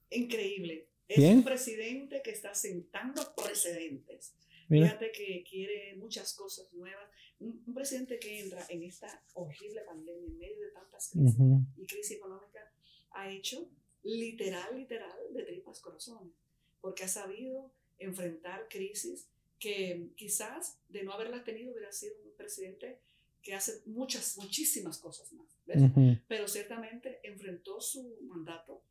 Increíble. 0.09 0.89
Es 1.07 1.15
Bien. 1.15 1.37
un 1.37 1.43
presidente 1.45 2.21
que 2.21 2.31
está 2.31 2.53
sentando 2.53 3.21
precedentes. 3.41 4.35
Mira. 4.67 4.87
Fíjate 4.87 5.13
que 5.13 5.45
quiere 5.49 5.95
muchas 5.95 6.33
cosas 6.33 6.73
nuevas. 6.73 7.09
Un, 7.39 7.63
un 7.65 7.73
presidente 7.73 8.19
que 8.19 8.41
entra 8.41 8.65
en 8.67 8.83
esta 8.83 9.23
horrible 9.35 9.79
pandemia, 9.87 10.27
en 10.27 10.37
medio 10.37 10.59
de 10.59 10.71
tantas 10.73 11.11
crisis 11.11 11.39
Ujú. 11.39 11.61
y 11.77 11.85
crisis 11.85 12.17
económica, 12.17 12.59
ha 13.11 13.29
hecho 13.29 13.69
literal, 14.03 14.77
literal, 14.77 15.17
de 15.31 15.43
tripas 15.43 15.79
corazones, 15.79 16.33
porque 16.81 17.05
ha 17.05 17.07
sabido 17.07 17.71
enfrentar 17.99 18.67
crisis 18.69 19.27
que 19.59 20.09
quizás 20.15 20.77
de 20.89 21.03
no 21.03 21.13
haberlas 21.13 21.43
tenido 21.43 21.71
hubiera 21.71 21.91
sido 21.91 22.15
un 22.23 22.35
presidente 22.35 22.99
que 23.41 23.53
hace 23.53 23.81
muchas, 23.85 24.37
muchísimas 24.37 24.97
cosas 24.97 25.31
más. 25.33 25.47
¿ves? 25.65 25.81
Ujú. 25.81 26.17
pero 26.27 26.47
ciertamente 26.47 27.19
enfrentó 27.23 27.81
su 27.81 28.17
mandato 28.23 28.83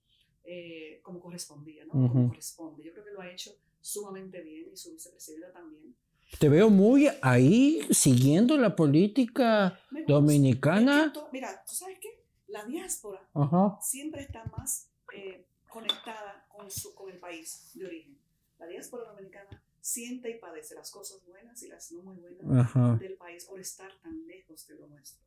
eh, 0.44 1.00
como 1.02 1.20
correspondía, 1.20 1.84
¿no? 1.86 1.94
Ujú. 1.94 2.08
Como 2.08 2.28
corresponde. 2.28 2.84
Yo 2.84 2.92
creo 2.92 3.04
que 3.04 3.12
lo 3.12 3.20
ha 3.20 3.30
hecho 3.30 3.56
sumamente 3.80 4.42
bien 4.42 4.66
y 4.72 4.76
su 4.76 4.92
vicepresidenta 4.92 5.52
también. 5.52 5.94
Te 6.38 6.48
veo 6.48 6.68
muy 6.68 7.08
ahí 7.22 7.80
siguiendo 7.90 8.56
la 8.58 8.74
política 8.74 9.78
Me 9.90 10.04
dominicana. 10.04 11.12
Mira, 11.32 11.64
¿tú 11.66 11.74
sabes 11.74 11.98
qué? 12.00 12.24
La 12.48 12.64
diáspora 12.64 13.28
Ajá. 13.34 13.78
siempre 13.80 14.22
está 14.22 14.44
más 14.44 14.90
eh, 15.14 15.46
conectada 15.68 16.46
con, 16.48 16.70
su, 16.70 16.94
con 16.94 17.10
el 17.10 17.18
país 17.18 17.70
de 17.74 17.86
origen. 17.86 18.18
La 18.64 18.70
diáspora 18.70 19.04
dominicana 19.10 19.62
siente 19.78 20.30
y 20.30 20.38
padece 20.38 20.74
las 20.74 20.90
cosas 20.90 21.22
buenas 21.26 21.62
y 21.62 21.68
las 21.68 21.92
no 21.92 22.02
muy 22.02 22.16
buenas 22.16 22.66
Ajá. 22.66 22.96
del 22.98 23.14
país 23.18 23.44
por 23.44 23.60
estar 23.60 23.92
tan 24.00 24.26
lejos 24.26 24.66
de 24.66 24.76
lo 24.76 24.86
nuestro. 24.86 25.22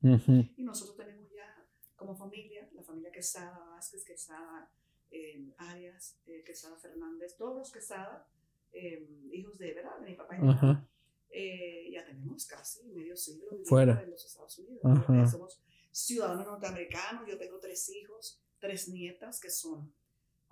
¿ves? 0.00 0.20
Ujú. 0.22 0.44
Y 0.56 0.64
nosotros 0.64 0.96
tenemos 0.96 1.30
ya 1.30 1.64
como 1.94 2.16
familia, 2.16 2.68
la 2.74 2.82
familia 2.82 3.12
Quesada, 3.12 3.56
Vázquez, 3.70 4.04
Quesada, 4.04 4.68
eh, 5.12 5.54
Arias, 5.58 6.18
eh, 6.26 6.42
Quesada 6.44 6.76
Fernández, 6.76 7.36
todos 7.36 7.56
los 7.56 7.70
Quesada, 7.70 8.28
eh, 8.72 9.08
hijos 9.30 9.58
de, 9.58 9.74
¿verdad? 9.74 10.00
De 10.00 10.10
mi 10.10 10.16
papá 10.16 10.36
y 10.36 10.40
mi 10.40 10.46
mamá. 10.48 10.88
Eh, 11.30 11.88
ya 11.92 12.04
tenemos 12.04 12.44
casi 12.46 12.82
medio 12.88 13.16
siglo 13.16 13.44
viviendo 13.50 13.68
Fuera. 13.68 14.02
en 14.02 14.10
los 14.10 14.26
Estados 14.26 14.58
Unidos. 14.58 15.30
Somos 15.30 15.62
ciudadanos 15.92 16.46
norteamericanos. 16.46 17.28
Yo 17.28 17.38
tengo 17.38 17.60
tres 17.60 17.88
hijos, 17.90 18.42
tres 18.58 18.88
nietas 18.88 19.38
que 19.38 19.50
son 19.50 19.94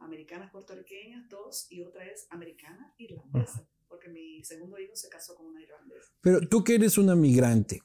americanas 0.00 0.50
puertorriqueñas, 0.50 1.28
dos, 1.28 1.66
y 1.71 1.83
otra 1.83 2.04
es 2.04 2.26
americana 2.30 2.95
irlandesa, 2.99 3.66
porque 3.88 4.09
mi 4.09 4.42
segundo 4.45 4.78
hijo 4.78 4.97
se 4.97 5.09
casó 5.09 5.37
con 5.37 5.47
una 5.47 5.62
irlandesa. 5.62 6.12
Pero 6.21 6.40
tú 6.49 6.64
que 6.64 6.75
eres 6.75 6.99
una 6.99 7.14
migrante, 7.14 7.83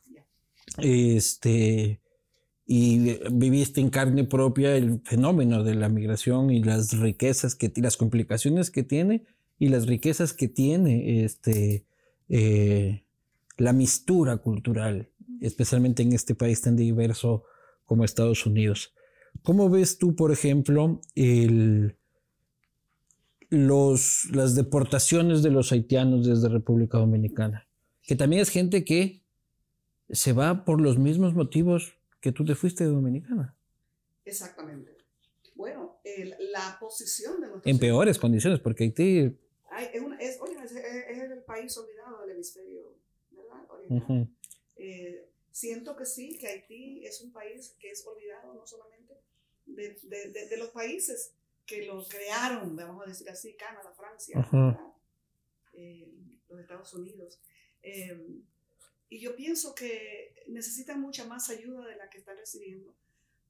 este, 0.77 2.01
y 2.65 3.19
viviste 3.31 3.79
en 3.79 3.89
carne 3.89 4.23
propia 4.23 4.75
el 4.75 5.01
fenómeno 5.03 5.63
de 5.63 5.75
la 5.75 5.89
migración 5.89 6.49
y 6.49 6.63
las 6.63 6.97
riquezas 6.97 7.55
que, 7.55 7.71
las 7.75 7.97
complicaciones 7.97 8.71
que 8.71 8.83
tiene 8.83 9.25
y 9.59 9.69
las 9.69 9.85
riquezas 9.85 10.33
que 10.33 10.47
tiene 10.47 11.23
este, 11.23 11.85
eh, 12.27 13.03
la 13.57 13.71
mistura 13.71 14.37
cultural, 14.37 15.09
especialmente 15.41 16.01
en 16.01 16.13
este 16.13 16.33
país 16.33 16.61
tan 16.61 16.75
diverso 16.75 17.43
como 17.85 18.03
Estados 18.03 18.45
Unidos. 18.45 18.93
¿Cómo 19.43 19.69
ves 19.69 19.97
tú, 19.97 20.15
por 20.15 20.31
ejemplo, 20.31 21.01
el, 21.13 21.97
los, 23.55 24.25
las 24.31 24.55
deportaciones 24.55 25.41
de 25.43 25.51
los 25.51 25.71
haitianos 25.71 26.25
desde 26.25 26.49
República 26.49 26.97
Dominicana? 26.97 27.67
Que 28.03 28.15
también 28.15 28.41
es 28.41 28.49
gente 28.49 28.83
que 28.85 29.23
se 30.09 30.33
va 30.33 30.65
por 30.65 30.81
los 30.81 30.97
mismos 30.99 31.33
motivos 31.33 31.97
que 32.21 32.31
tú 32.31 32.45
te 32.45 32.55
fuiste 32.55 32.83
de 32.83 32.91
Dominicana, 32.91 33.55
Exactamente. 34.25 34.91
Bueno, 35.55 35.99
el- 36.03 36.35
la 36.51 36.77
posición 36.79 37.39
de 37.41 37.47
en 37.69 37.77
peores 37.79 38.17
condiciones, 38.17 38.59
porque 38.59 38.85
Haití... 38.85 39.37
Ay, 39.69 39.87
es, 39.93 40.01
una- 40.01 40.17
es, 40.17 40.37
es, 40.41 40.71
es- 40.71 41.31
el 41.31 41.43
país 41.43 41.77
olvidado 41.77 42.21
del 42.21 42.31
hemisferio 42.31 42.95
¿verdad? 43.31 43.69
oriental. 43.69 43.97
Ujú, 43.97 44.27
Eh, 44.77 45.29
siento 45.51 45.95
que 45.95 46.05
sí, 46.05 46.37
que 46.39 46.47
Haití 46.47 47.05
es 47.05 47.21
un 47.21 47.31
país 47.31 47.75
que 47.79 47.91
es 47.91 48.05
olvidado 48.05 48.53
no 48.55 48.65
solamente 48.65 49.13
de, 49.67 49.95
de- 50.03 50.29
de- 50.31 50.47
de 50.49 50.57
los 50.57 50.69
países 50.69 51.33
que 51.65 51.85
lo 51.85 52.05
crearon, 52.07 52.75
vamos 52.75 53.03
a 53.05 53.09
decir 53.09 53.29
así, 53.29 53.55
Canadá, 53.55 53.91
Francia, 53.97 54.39
Ajá. 54.39 54.57
¿verdad? 54.57 54.93
Eh, 55.73 56.07
los 56.49 56.59
Estados 56.59 56.93
Unidos. 56.93 57.39
Eh, 57.81 58.17
y 59.09 59.19
yo 59.19 59.35
pienso 59.35 59.73
que 59.75 60.33
necesitan 60.47 60.99
mucha 61.01 61.25
más 61.25 61.49
ayuda 61.49 61.85
de 61.87 61.95
la 61.95 62.09
que 62.09 62.17
están 62.19 62.37
recibiendo, 62.37 62.93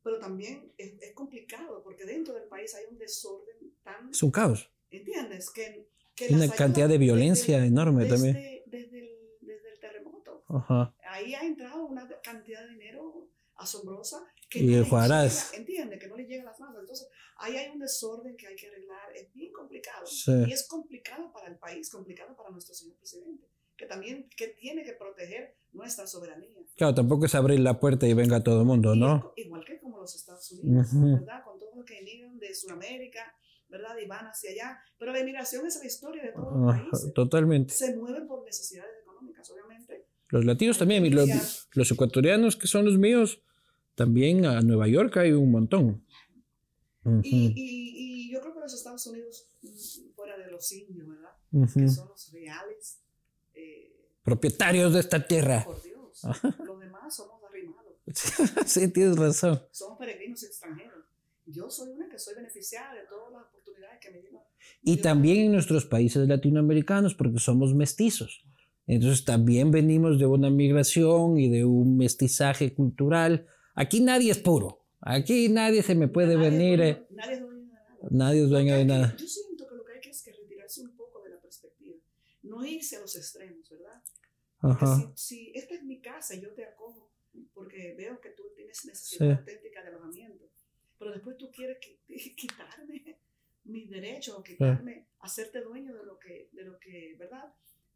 pero 0.03 0.19
también 0.19 0.72
es, 0.77 0.93
es 1.01 1.13
complicado 1.13 1.81
porque 1.84 2.05
dentro 2.05 2.34
del 2.34 2.43
país 2.48 2.74
hay 2.75 2.86
un 2.89 2.98
desorden 2.98 3.74
tan 3.84 4.10
es 4.10 4.22
un 4.24 4.31
caos. 4.31 4.69
¿Entiendes? 4.91 5.50
Que, 5.50 5.88
que 6.15 6.34
una 6.34 6.50
cantidad 6.50 6.88
de 6.88 6.98
violencia 6.98 7.57
desde- 7.57 7.67
enorme 7.67 8.03
desde, 8.03 8.15
también. 8.15 8.63
Desde 8.67 9.00
el, 9.00 9.17
desde 9.41 9.72
el 9.74 9.79
terremoto. 9.79 10.43
Ajá. 10.48 10.93
Ahí 11.10 11.34
ha 11.36 11.41
entrado 11.43 11.86
una 11.86 12.07
cantidad 12.22 12.62
de 12.63 12.69
dinero 12.72 13.27
asombrosa 13.58 14.26
que 14.50 14.60
Y 14.60 14.68
no 14.68 14.78
el 14.80 14.86
Juarez. 14.90 15.52
llega, 15.52 15.58
entiende, 15.58 16.00
que 16.00 16.08
no 16.08 16.16
le 16.18 16.26
llega 16.26 16.44
a 16.44 16.46
las 16.48 16.60
manos. 16.60 16.78
Entonces, 16.80 17.08
ahí 17.38 17.56
hay 17.58 17.70
un 17.72 17.80
desorden 17.80 18.36
que 18.38 18.48
hay 18.48 18.56
que 18.56 18.68
arreglar. 18.68 19.16
Es 19.16 19.32
bien 19.34 19.52
complicado. 19.52 20.06
Sí. 20.06 20.32
Y 20.48 20.52
es 20.54 20.68
complicado 20.68 21.32
para 21.32 21.48
el 21.48 21.58
país, 21.58 21.90
complicado 21.90 22.36
para 22.36 22.50
nuestro 22.52 22.74
señor 22.76 22.96
presidente, 22.98 23.48
que 23.78 23.86
también 23.86 24.30
que 24.38 24.50
tiene 24.50 24.84
que 24.84 24.94
proteger 24.94 25.58
nuestra 25.74 26.08
soberanía. 26.08 26.58
Claro, 26.76 26.94
tampoco 26.96 27.26
es 27.26 27.36
abrir 27.36 27.60
la 27.60 27.80
puerta 27.80 28.08
y 28.08 28.14
venga 28.14 28.44
todo 28.44 28.62
el 28.62 28.66
mundo, 28.66 28.96
¿no? 28.96 29.34
es 29.36 29.46
igual 29.46 29.64
que 29.66 29.80
como 29.80 30.00
los 30.00 30.16
Estados 30.16 30.50
Unidos, 30.52 30.94
Ujú. 30.94 31.16
¿verdad? 31.20 31.44
Con 31.44 31.60
todo 31.60 31.76
lo 31.76 31.84
que 31.84 32.00
emigran 32.00 32.38
de 32.40 32.54
Sudamérica, 32.54 33.36
¿verdad? 33.68 33.98
Y 34.02 34.06
van 34.06 34.26
hacia 34.28 34.52
allá. 34.52 34.80
Pero 34.98 35.12
la 35.12 35.20
emigración 35.20 35.66
es 35.66 35.78
la 35.78 35.86
historia 35.86 36.24
de 36.24 36.32
todos 36.32 36.56
los 36.56 36.76
países. 36.76 37.14
totalmente. 37.14 37.74
Se 37.74 37.96
mueven 37.96 38.28
por 38.28 38.44
necesidades 38.46 38.92
económicas, 39.02 39.50
obviamente. 39.50 39.95
Los 40.29 40.46
latinos 40.46 40.77
también, 40.77 41.05
y 41.05 41.10
los, 41.10 41.67
los 41.74 41.91
ecuatorianos 41.91 42.55
que 42.55 42.67
son 42.67 42.86
los 42.86 42.98
míos, 42.98 43.41
también 43.96 44.46
a 44.46 44.62
Nueva 44.62 44.88
York 44.88 45.15
hay 45.17 45.32
un 45.32 45.51
montón. 45.51 46.03
Ujú, 47.03 47.22
Y, 47.24 47.53
y, 47.55 48.27
y 48.27 48.32
yo 48.32 48.41
creo 48.41 48.53
que 48.55 48.60
los 48.62 48.74
Estados 48.74 49.05
Unidos, 49.08 49.46
mm, 49.62 50.13
fuera 50.15 50.38
de 50.38 50.50
los 50.51 50.72
indios, 50.72 51.08
¿verdad? 51.08 51.29
ujú. 51.51 51.79
Que 51.79 51.89
son 51.89 52.08
los 52.10 52.32
reales, 52.32 53.00
eh, 53.53 53.91
Propietarios 54.24 54.94
de 54.94 55.00
esta 55.01 55.25
tierra. 55.27 55.63
por 55.65 55.82
Dios. 55.84 56.24
Los 56.65 56.79
demás 56.79 57.15
somos 57.15 57.41
arrimados, 57.48 57.94
sí, 58.65 58.88
tienes 58.91 59.17
razón. 59.17 59.62
somos 59.72 60.00
peregrinos 60.00 60.41
extranjeros. 60.44 61.05
Yo 61.46 61.70
soy 61.70 61.91
una 61.91 62.10
que 62.10 62.17
soy 62.17 62.34
beneficiada 62.34 62.96
de 62.96 63.01
todas 63.08 63.32
las 63.32 63.44
oportunidades 63.44 64.00
que 64.01 64.10
me 64.10 64.20
dieron. 64.22 64.41
Y 64.82 64.98
también 64.98 65.46
en 65.46 65.51
nuestros 65.51 65.86
países 65.86 66.27
latinoamericanos, 66.27 67.13
porque 67.13 67.38
somos 67.38 67.75
mestizos. 67.75 68.44
Entonces 68.88 69.25
también 69.25 69.72
venimos 69.72 70.20
de 70.20 70.25
una 70.27 70.50
migración 70.50 71.38
y 71.39 71.50
de 71.50 71.65
un 71.65 71.98
mestizaje 71.98 72.74
cultural. 72.74 73.48
Aquí 73.74 74.00
nadie 74.01 74.32
es 74.32 74.38
puro. 74.38 74.84
Aquí 75.01 75.50
nadie 75.50 75.82
se 75.84 75.96
me 75.96 76.08
puede 76.08 76.36
Nadie 76.36 76.48
es 76.48 76.51
venir. 76.54 76.80
dueño- 76.80 76.98
eh, 76.98 77.08
Nadie 77.12 77.34
es 77.34 77.39
dueño 77.42 77.56
de 77.58 77.65
nada. 77.65 78.08
Nadie 78.12 78.48
que 78.48 78.54
venga 78.54 78.75
de 78.77 78.86
nada. 78.86 79.15
Yo 79.18 79.27
siento 79.27 79.68
que 79.68 79.75
lo 79.75 79.84
que 79.86 79.94
hay 79.94 80.00
que 80.01 80.10
es 80.12 80.24
que 80.24 80.32
retirarse 80.32 80.82
un 80.82 80.96
poco 80.96 81.22
de 81.24 81.30
la 81.32 81.39
perspectiva. 81.42 81.98
No 82.44 82.63
irse 82.65 82.98
a 82.98 83.01
los 83.01 83.15
extremos, 83.15 83.70
¿verdad? 83.70 84.01
Ajá. 84.62 85.13
si, 85.15 85.27
si 85.27 85.51
esta 85.54 85.75
es 85.75 85.84
mi 85.84 86.00
casa 86.01 86.34
y 86.36 86.42
yo 86.42 86.51
te 86.54 86.65
acojo 86.65 87.12
porque 87.54 87.94
veo 87.98 88.20
que 88.20 88.30
tú 88.30 88.44
tienes 88.56 88.84
necesidad 88.86 89.34
Sí. 89.36 89.39
auténtica 89.39 89.82
de 89.84 89.89
alojamiento, 89.89 90.46
pero 90.98 91.12
después 91.12 91.38
tú 91.38 91.51
quieres 91.51 91.77
qui- 91.80 92.00
quitarme 92.36 93.20
mis 93.65 93.89
derechos 93.89 94.36
o 94.38 94.44
quitarme, 94.44 95.08
hacerte 95.20 95.62
dueño 95.62 95.94
de 95.94 96.04
lo 96.06 96.18
que, 96.18 96.50
de 96.54 96.63
lo 96.63 96.80
que, 96.80 97.15
¿verdad? 97.20 97.54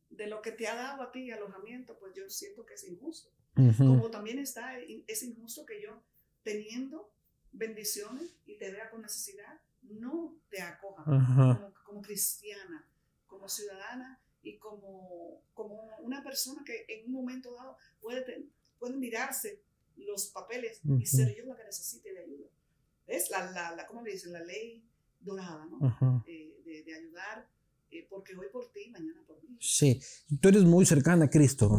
De 0.09 0.27
lo 0.27 0.41
que 0.41 0.51
te 0.51 0.67
ha 0.67 0.75
dado 0.75 1.03
a 1.03 1.11
ti 1.11 1.31
alojamiento, 1.31 1.97
pues 1.99 2.13
yo 2.15 2.29
siento 2.29 2.65
que 2.65 2.73
es 2.73 2.83
injusto. 2.87 3.29
Como 3.77 4.09
también 4.09 4.39
está, 4.39 4.77
es 4.79 5.23
injusto 5.23 5.65
que 5.65 5.81
yo, 5.81 6.01
teniendo 6.43 7.11
bendiciones 7.51 8.35
y 8.45 8.57
te 8.57 8.71
vea 8.71 8.89
con 8.89 9.01
necesidad, 9.01 9.59
no 9.81 10.37
te 10.49 10.61
acoja 10.61 11.03
como, 11.03 11.73
como 11.83 12.01
cristiana, 12.01 12.87
como 13.27 13.49
ciudadana 13.49 14.19
y 14.41 14.57
como, 14.57 15.43
como 15.53 15.89
una 15.99 16.23
persona 16.23 16.63
que 16.65 16.85
en 16.87 17.07
un 17.07 17.11
momento 17.11 17.53
dado 17.53 17.77
puede, 17.99 18.45
puede 18.77 18.95
mirarse 18.97 19.61
los 19.97 20.27
papeles 20.27 20.79
Ujú. 20.85 20.99
y 20.99 21.05
ser 21.05 21.35
yo 21.35 21.45
la 21.45 21.57
que 21.57 21.65
necesite 21.65 22.13
de 22.13 22.23
ayuda. 22.23 22.49
Es 23.07 23.29
la, 23.29 23.51
la, 23.51 23.75
la 23.75 23.87
¿cómo 23.87 24.01
le 24.01 24.11
dicen? 24.11 24.31
La 24.31 24.43
ley 24.43 24.85
dorada, 25.19 25.65
¿no? 25.65 26.23
Eh, 26.25 26.61
de, 26.63 26.83
de 26.83 26.95
ayudar, 26.95 27.49
eh, 27.91 28.05
porque 28.09 28.35
hoy 28.35 28.47
por 28.51 28.71
ti, 28.71 28.89
mañana 28.91 29.21
por 29.27 29.41
mí. 29.43 29.57
Sí, 29.59 29.99
tú 30.41 30.49
eres 30.49 30.63
muy 30.63 30.85
cercana 30.85 31.25
a 31.25 31.29
Cristo, 31.29 31.67
¿no? 31.69 31.77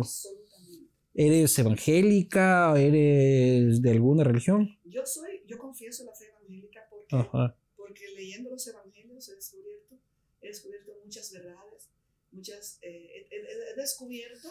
Absolutamente. 0.00 0.90
¿Eres 1.14 1.58
evangélica? 1.58 2.74
¿Eres 2.80 3.82
de 3.82 3.90
alguna 3.90 4.24
religión? 4.24 4.78
Yo 4.84 5.04
soy, 5.06 5.42
yo 5.46 5.58
confieso 5.58 6.04
la 6.04 6.14
fe 6.14 6.26
evangélica 6.28 6.86
porque, 6.90 7.16
Ajá. 7.16 7.56
porque 7.76 8.04
leyendo 8.16 8.50
los 8.50 8.66
evangelios 8.66 9.28
he 9.28 9.34
descubierto, 9.34 9.96
he 10.40 10.48
descubierto 10.48 10.92
muchas 11.04 11.32
verdades, 11.32 11.88
muchas, 12.32 12.78
eh, 12.82 13.26
he, 13.30 13.36
he- 13.36 13.70
he 13.72 13.74
descubierto 13.76 14.48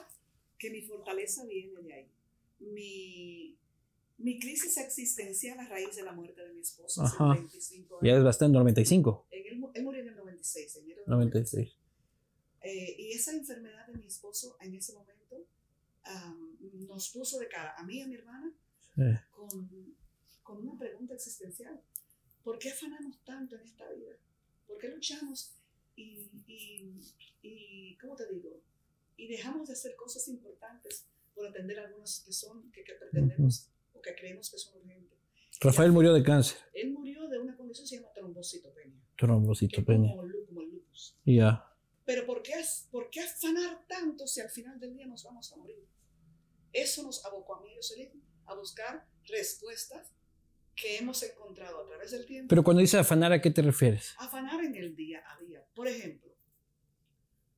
que 0.58 0.70
mi 0.70 0.82
fortaleza 0.82 1.46
viene 1.46 1.82
de 1.82 1.94
ahí. 1.94 2.08
Mi, 2.60 3.58
mi 4.20 4.40
crisis 4.40 4.78
existencial 4.78 5.60
a 5.60 5.68
raíz 5.68 5.96
de 5.96 6.04
la 6.04 6.12
muerte 6.12 6.42
de 6.46 6.54
mi 6.54 6.62
esposo 6.62 7.02
hace 7.04 7.16
Ajá. 7.16 7.34
25 7.34 7.96
años. 8.00 8.04
Ya 8.14 8.18
es 8.18 8.24
bastante, 8.24 8.58
95. 8.58 9.28
En 9.32 9.60
mu- 9.60 9.72
él 9.74 9.84
murió 9.84 10.02
en 10.02 10.10
el 10.10 10.16
96, 10.16 10.76
enero 10.78 11.02
del 11.02 11.10
96. 11.10 11.76
Eh, 12.62 12.96
y 13.00 13.12
esa 13.14 13.32
enfermedad 13.32 13.88
de 13.88 13.94
mi 13.98 14.06
esposo 14.06 14.58
en 14.60 14.76
ese 14.76 14.94
momento 14.94 15.46
am, 16.04 16.58
nos 16.88 17.10
puso 17.10 17.40
de 17.40 17.48
cara 17.48 17.74
a 17.78 17.84
mí 17.84 17.98
y 17.98 18.02
a 18.02 18.08
mi 18.08 18.16
hermana 18.16 18.52
Sí. 18.96 19.04
con, 19.32 19.96
con 20.44 20.68
una 20.68 20.78
pregunta 20.78 21.14
existencial. 21.14 21.82
¿Por 22.44 22.58
qué 22.60 22.70
afanamos 22.72 23.18
tanto 23.24 23.56
en 23.56 23.62
esta 23.62 23.90
vida? 23.92 24.14
¿Por 24.68 24.78
qué 24.80 24.90
luchamos 24.90 25.54
y, 25.96 26.28
y, 26.48 26.92
y 27.42 27.98
¿cómo 27.98 28.16
te 28.16 28.28
digo? 28.34 28.62
Y 29.18 29.28
dejamos 29.28 29.68
de 29.68 29.74
hacer 29.74 29.96
cosas 29.96 30.28
importantes 30.28 31.06
por 31.36 31.48
atender 31.48 31.80
algunos 31.80 32.22
que 32.26 32.34
son, 32.34 32.70
que, 32.72 32.84
que 32.84 32.94
pretendemos 32.94 33.70
o 34.00 34.02
que 34.02 34.16
creemos 34.16 34.50
que 34.50 34.58
son 34.58 34.78
urgentes. 34.78 35.20
Rafael 35.62 35.92
murió 35.92 36.14
de 36.14 36.24
cáncer. 36.24 36.58
Él 36.74 36.92
murió 36.92 37.28
de 37.28 37.38
una 37.40 37.56
condición 37.56 37.86
que 37.86 37.90
se 37.90 37.96
llama 37.98 38.14
trombocitopenia, 38.14 38.98
es 38.98 39.16
Trombocitopenia. 39.18 40.12
como, 40.12 40.24
el 40.24 40.70
lupus. 40.72 41.16
Ya. 41.26 41.66
Pero 42.06 42.26
¿por 42.26 42.42
qué, 42.42 42.54
¿por 42.92 43.10
qué 43.10 43.20
afanar 43.22 43.86
tanto 43.88 44.26
si 44.26 44.40
al 44.42 44.50
final 44.50 44.80
del 44.80 44.96
día 44.96 45.06
nos 45.06 45.24
vamos 45.24 45.52
a 45.54 45.58
morir? 45.58 45.86
Eso 46.74 47.04
nos 47.04 47.24
abocó 47.26 47.56
a 47.56 47.62
mí 47.62 47.72
y 47.72 47.76
Jocelyn 47.76 48.24
a 48.46 48.54
buscar 48.56 49.06
respuestas 49.28 50.12
que 50.76 50.98
hemos 50.98 51.22
encontrado 51.24 51.82
a 51.84 51.88
través 51.88 52.12
del 52.12 52.26
tiempo. 52.26 52.48
Pero 52.50 52.64
cuando 52.64 52.80
dice 52.82 52.98
afanar, 52.98 53.34
¿a 53.34 53.42
qué 53.42 53.52
te 53.52 53.62
refieres? 53.62 54.16
afanar 54.18 54.64
en 54.64 54.76
el 54.76 54.96
día 54.96 55.22
a 55.28 55.38
día. 55.44 55.64
Por 55.76 55.88
ejemplo, 55.88 56.32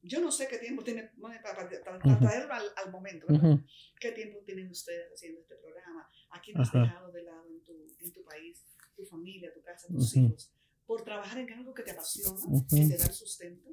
yo 0.01 0.19
no 0.19 0.31
sé 0.31 0.47
qué 0.47 0.57
tiempo 0.57 0.83
tiene, 0.83 1.11
para, 1.21 1.41
para- 1.43 1.69
para- 1.69 1.99
para 1.99 2.15
Ujú. 2.15 2.25
traerlo 2.25 2.53
al, 2.53 2.65
al 2.83 2.91
momento, 2.91 3.27
¿verdad? 3.29 3.51
Ujú. 3.51 3.63
¿Qué 3.99 4.11
tiempo 4.13 4.39
tienen 4.43 4.69
ustedes 4.71 5.11
haciendo 5.13 5.41
este 5.41 5.55
programa? 5.57 6.09
¿A 6.31 6.41
quién 6.41 6.57
has 6.57 6.71
dejado 6.71 7.11
de 7.11 7.23
lado 7.23 7.47
en 7.49 7.63
tu, 7.63 7.73
en 7.99 8.11
tu 8.11 8.23
país, 8.23 8.63
tu 8.95 9.05
familia, 9.05 9.53
tu 9.53 9.61
casa, 9.61 9.87
tus 9.87 10.15
Ujú. 10.15 10.25
hijos? 10.27 10.53
Por 10.85 11.03
trabajar 11.03 11.37
en 11.39 11.53
algo 11.53 11.73
que 11.73 11.83
te 11.83 11.91
apasiona, 11.91 12.31
Ujú. 12.45 12.65
que 12.69 12.87
te 12.87 12.97
da 12.97 13.05
el 13.05 13.13
sustento, 13.13 13.69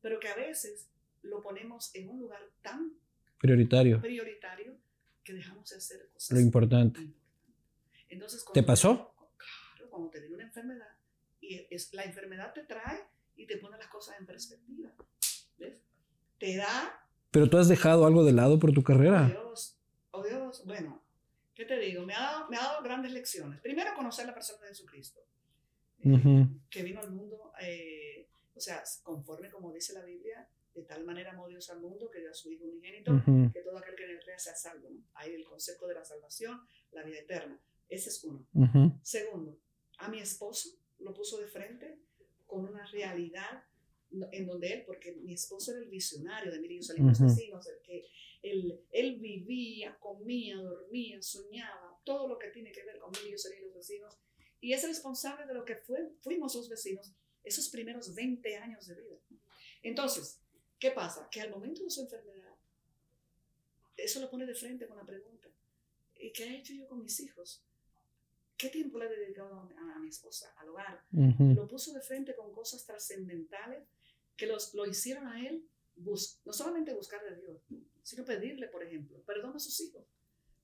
pero 0.00 0.18
que 0.18 0.28
a 0.28 0.34
veces 0.36 0.88
lo 1.22 1.40
ponemos 1.42 1.94
en 1.94 2.08
un 2.08 2.20
lugar 2.20 2.42
tan 2.62 2.92
Prioritario. 3.38 4.00
prioritario 4.00 4.78
que 5.24 5.32
dejamos 5.34 5.68
de 5.70 5.76
hacer 5.76 6.08
cosas 6.12 6.30
Lo 6.36 6.40
importante. 6.40 7.00
Entonces, 8.08 8.44
¿Te 8.52 8.62
pasó? 8.62 9.14
Claro, 9.74 9.90
cuando 9.90 10.10
te 10.10 10.20
viene 10.20 10.34
una 10.34 10.44
enfermedad 10.44 10.96
y 11.40 11.66
es, 11.70 11.92
la 11.94 12.04
enfermedad 12.04 12.52
te 12.52 12.64
trae 12.64 13.04
y 13.36 13.46
te 13.46 13.56
pone 13.58 13.78
las 13.78 13.86
cosas 13.88 14.18
en 14.18 14.26
perspectiva. 14.26 14.92
¿Ves? 15.58 15.78
Te 16.38 16.56
da, 16.56 17.06
Pero 17.30 17.48
tú 17.48 17.58
has 17.58 17.68
dejado 17.68 18.06
algo 18.06 18.24
de 18.24 18.32
lado 18.32 18.58
por 18.58 18.72
tu 18.72 18.80
oh 18.80 18.84
carrera. 18.84 19.26
Dios, 19.28 19.78
oh 20.10 20.22
Dios, 20.22 20.64
bueno, 20.66 20.99
¿qué 21.60 21.66
te 21.66 21.78
digo? 21.78 22.06
Me 22.06 22.14
ha 22.14 22.20
dado, 22.20 22.48
me 22.48 22.56
ha 22.56 22.60
dado 22.60 22.82
grandes 22.82 23.12
lecciones. 23.12 23.60
Primero, 23.60 23.94
conocer 23.94 24.24
la 24.24 24.32
persona 24.32 24.62
de 24.62 24.68
Jesucristo, 24.68 25.20
eh, 26.02 26.08
Ujú. 26.14 26.48
que 26.70 26.82
vino 26.82 27.00
al 27.00 27.10
mundo, 27.10 27.52
eh, 27.60 28.26
o 28.54 28.60
sea, 28.60 28.82
conforme 29.02 29.50
como 29.50 29.70
dice 29.70 29.92
la 29.92 30.02
Biblia, 30.02 30.48
de 30.74 30.82
tal 30.84 31.04
manera 31.04 31.32
amó 31.32 31.48
Dios 31.48 31.68
al 31.68 31.80
mundo 31.80 32.10
que 32.10 32.20
dio 32.20 32.30
a 32.30 32.34
su 32.34 32.50
Hijo 32.50 32.64
unigénito 32.64 33.12
Ujú. 33.12 33.50
que 33.52 33.60
todo 33.60 33.76
aquel 33.76 33.94
que 33.94 34.04
en 34.04 34.10
él 34.12 34.20
crea 34.24 34.38
sea 34.38 34.54
salvo. 34.56 34.88
¿no? 34.88 35.02
Hay 35.14 35.34
el 35.34 35.44
concepto 35.44 35.86
de 35.86 35.94
la 35.96 36.04
salvación, 36.04 36.62
la 36.92 37.02
vida 37.02 37.18
eterna. 37.18 37.60
Ese 37.90 38.08
es 38.08 38.24
uno. 38.24 38.46
Ujú. 38.54 38.98
Segundo, 39.02 39.58
a 39.98 40.08
mi 40.08 40.20
esposo 40.20 40.70
lo 41.00 41.12
puso 41.12 41.38
de 41.38 41.46
frente 41.48 41.98
con 42.46 42.64
una 42.66 42.86
realidad 42.86 43.64
en 44.32 44.46
donde 44.46 44.72
él, 44.72 44.82
porque 44.86 45.12
mi 45.12 45.34
esposo 45.34 45.72
era 45.72 45.80
el 45.80 45.88
visionario 45.88 46.52
de 46.52 46.60
mí, 46.60 46.76
yo 46.76 46.82
salí 46.82 47.02
los 47.02 47.20
Ujú. 47.20 47.28
vecinos, 47.28 47.66
el 47.68 47.80
que 47.82 48.06
él, 48.42 48.80
él 48.90 49.20
vivía, 49.20 49.96
comía, 49.98 50.56
dormía, 50.56 51.22
soñaba, 51.22 52.00
todo 52.04 52.28
lo 52.28 52.38
que 52.38 52.48
tiene 52.48 52.72
que 52.72 52.84
ver 52.84 52.98
con 52.98 53.10
mí, 53.12 53.30
yo 53.30 53.38
salí 53.38 53.60
los 53.60 53.74
vecinos, 53.74 54.18
y 54.60 54.72
es 54.72 54.82
responsable 54.86 55.46
de 55.46 55.54
lo 55.54 55.64
que 55.64 55.76
fue, 55.76 56.10
fuimos 56.20 56.54
los 56.54 56.68
vecinos 56.68 57.12
esos 57.44 57.68
primeros 57.68 58.14
20 58.14 58.56
años 58.56 58.86
de 58.86 58.94
vida. 58.94 59.16
Entonces, 59.82 60.40
¿qué 60.78 60.90
pasa? 60.90 61.28
Que 61.30 61.40
al 61.40 61.50
momento 61.50 61.82
de 61.82 61.90
su 61.90 62.02
enfermedad, 62.02 62.54
eso 63.96 64.20
lo 64.20 64.30
pone 64.30 64.46
de 64.46 64.54
frente 64.54 64.86
con 64.86 64.96
la 64.96 65.04
pregunta, 65.04 65.48
¿y 66.18 66.32
qué 66.32 66.44
he 66.44 66.58
hecho 66.58 66.74
yo 66.74 66.86
con 66.88 67.02
mis 67.02 67.18
hijos? 67.20 67.62
¿Qué 68.56 68.68
tiempo 68.68 68.98
le 68.98 69.06
he 69.06 69.08
dedicado 69.08 69.70
a, 69.78 69.98
mi 70.00 70.08
esposa, 70.08 70.52
al 70.58 70.68
hogar? 70.68 71.02
Ujú. 71.12 71.54
Lo 71.54 71.66
puso 71.66 71.94
de 71.94 72.02
frente 72.02 72.34
con 72.34 72.52
cosas 72.52 72.84
trascendentales 72.84 73.88
que 74.40 74.46
los, 74.46 74.72
lo 74.74 74.86
hicieron 74.86 75.26
a 75.28 75.46
él 75.46 75.68
bus- 75.96 76.40
no 76.46 76.52
solamente 76.52 76.94
buscar 76.94 77.22
de 77.22 77.36
Dios, 77.36 77.62
sino 78.02 78.24
pedirle, 78.24 78.68
por 78.68 78.82
ejemplo, 78.82 79.22
perdón 79.24 79.54
a 79.54 79.58
sus 79.58 79.78
hijos 79.80 80.04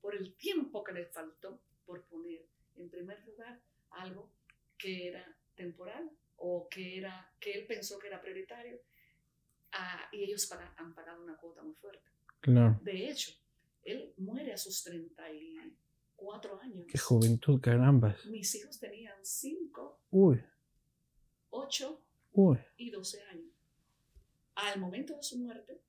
por 0.00 0.16
el 0.16 0.34
tiempo 0.36 0.82
que 0.82 0.92
les 0.92 1.12
faltó 1.12 1.60
por 1.84 2.06
poner 2.06 2.46
en 2.76 2.88
primer 2.88 3.22
lugar 3.26 3.60
algo 3.90 4.32
que 4.78 5.08
era 5.08 5.24
temporal 5.54 6.10
o 6.36 6.68
que, 6.70 6.96
era, 6.98 7.30
que 7.40 7.52
él 7.52 7.66
pensó 7.66 7.98
que 7.98 8.06
era 8.08 8.20
prioritario 8.20 8.80
ah, 9.72 10.08
y 10.12 10.24
ellos 10.24 10.46
paga- 10.46 10.74
han 10.78 10.94
pagado 10.94 11.22
una 11.22 11.36
cuota 11.36 11.62
muy 11.62 11.74
fuerte. 11.74 12.08
Claro. 12.40 12.78
De 12.82 13.10
hecho, 13.10 13.32
él 13.82 14.14
muere 14.16 14.52
a 14.54 14.58
sus 14.58 14.82
34 14.84 16.60
años. 16.60 16.86
Qué 16.88 16.98
juventud, 16.98 17.60
carambas. 17.60 18.24
Mis 18.26 18.54
hijos 18.54 18.78
tenían 18.78 19.18
5, 19.24 20.00
Uy, 20.10 20.42
8 21.50 22.00
uy. 22.32 22.58
y 22.76 22.90
12 22.90 23.22
años. 23.24 23.52
Al 24.56 24.80
momento 24.80 25.14
de 25.14 25.22
su 25.22 25.38
muerte, 25.38 25.80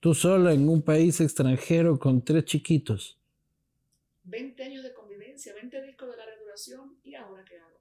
Tú 0.00 0.14
sola 0.14 0.52
en 0.52 0.68
un 0.68 0.80
país 0.82 1.20
extranjero 1.20 1.98
con 1.98 2.24
tres 2.24 2.44
chiquitos. 2.44 3.18
20 4.24 4.62
años 4.62 4.84
de 4.84 4.94
convivencia, 4.94 5.52
20 5.54 5.82
discos 5.82 6.10
de 6.10 6.16
larga 6.16 6.38
duración, 6.40 6.96
¿y 7.02 7.16
ahora 7.16 7.44
qué 7.44 7.58
hago? 7.58 7.80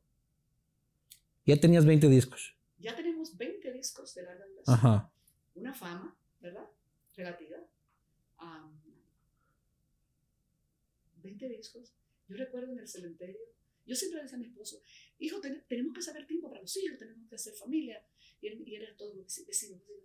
Ya 1.45 1.59
tenías 1.59 1.85
20 1.85 2.09
discos. 2.09 2.55
Ya 2.79 2.95
tenemos 2.95 3.37
20 3.37 3.71
discos 3.71 4.15
de 4.15 4.23
larga 4.23 4.45
duración. 4.47 4.75
Ajá. 4.75 5.11
Una 5.53 5.73
fama, 5.75 6.17
¿verdad? 6.41 6.67
Relativa. 7.15 7.57
Am, 8.37 8.71
20 11.21 11.49
discos. 11.49 11.93
Yo 12.27 12.35
recuerdo 12.35 12.71
en 12.71 12.79
el 12.79 12.87
cementerio, 12.87 13.39
yo 13.87 13.95
siempre 13.95 14.17
le 14.17 14.23
decía 14.23 14.37
a 14.37 14.39
mi 14.41 14.47
esposo, 14.47 14.81
hijo, 15.19 15.39
ten- 15.41 15.63
tenemos 15.67 15.95
que 15.95 16.01
saber 16.01 16.27
tiempo 16.27 16.49
para 16.49 16.61
los 16.61 16.75
hijos, 16.77 16.99
tenemos 16.99 17.27
que 17.29 17.35
hacer 17.35 17.53
familia. 17.53 18.05
Y 18.41 18.47
él, 18.47 18.63
y 18.67 18.75
era 18.75 18.95
todo 18.95 19.15
vecino, 19.23 19.47
vecino, 19.47 19.77
vecino. 19.79 19.97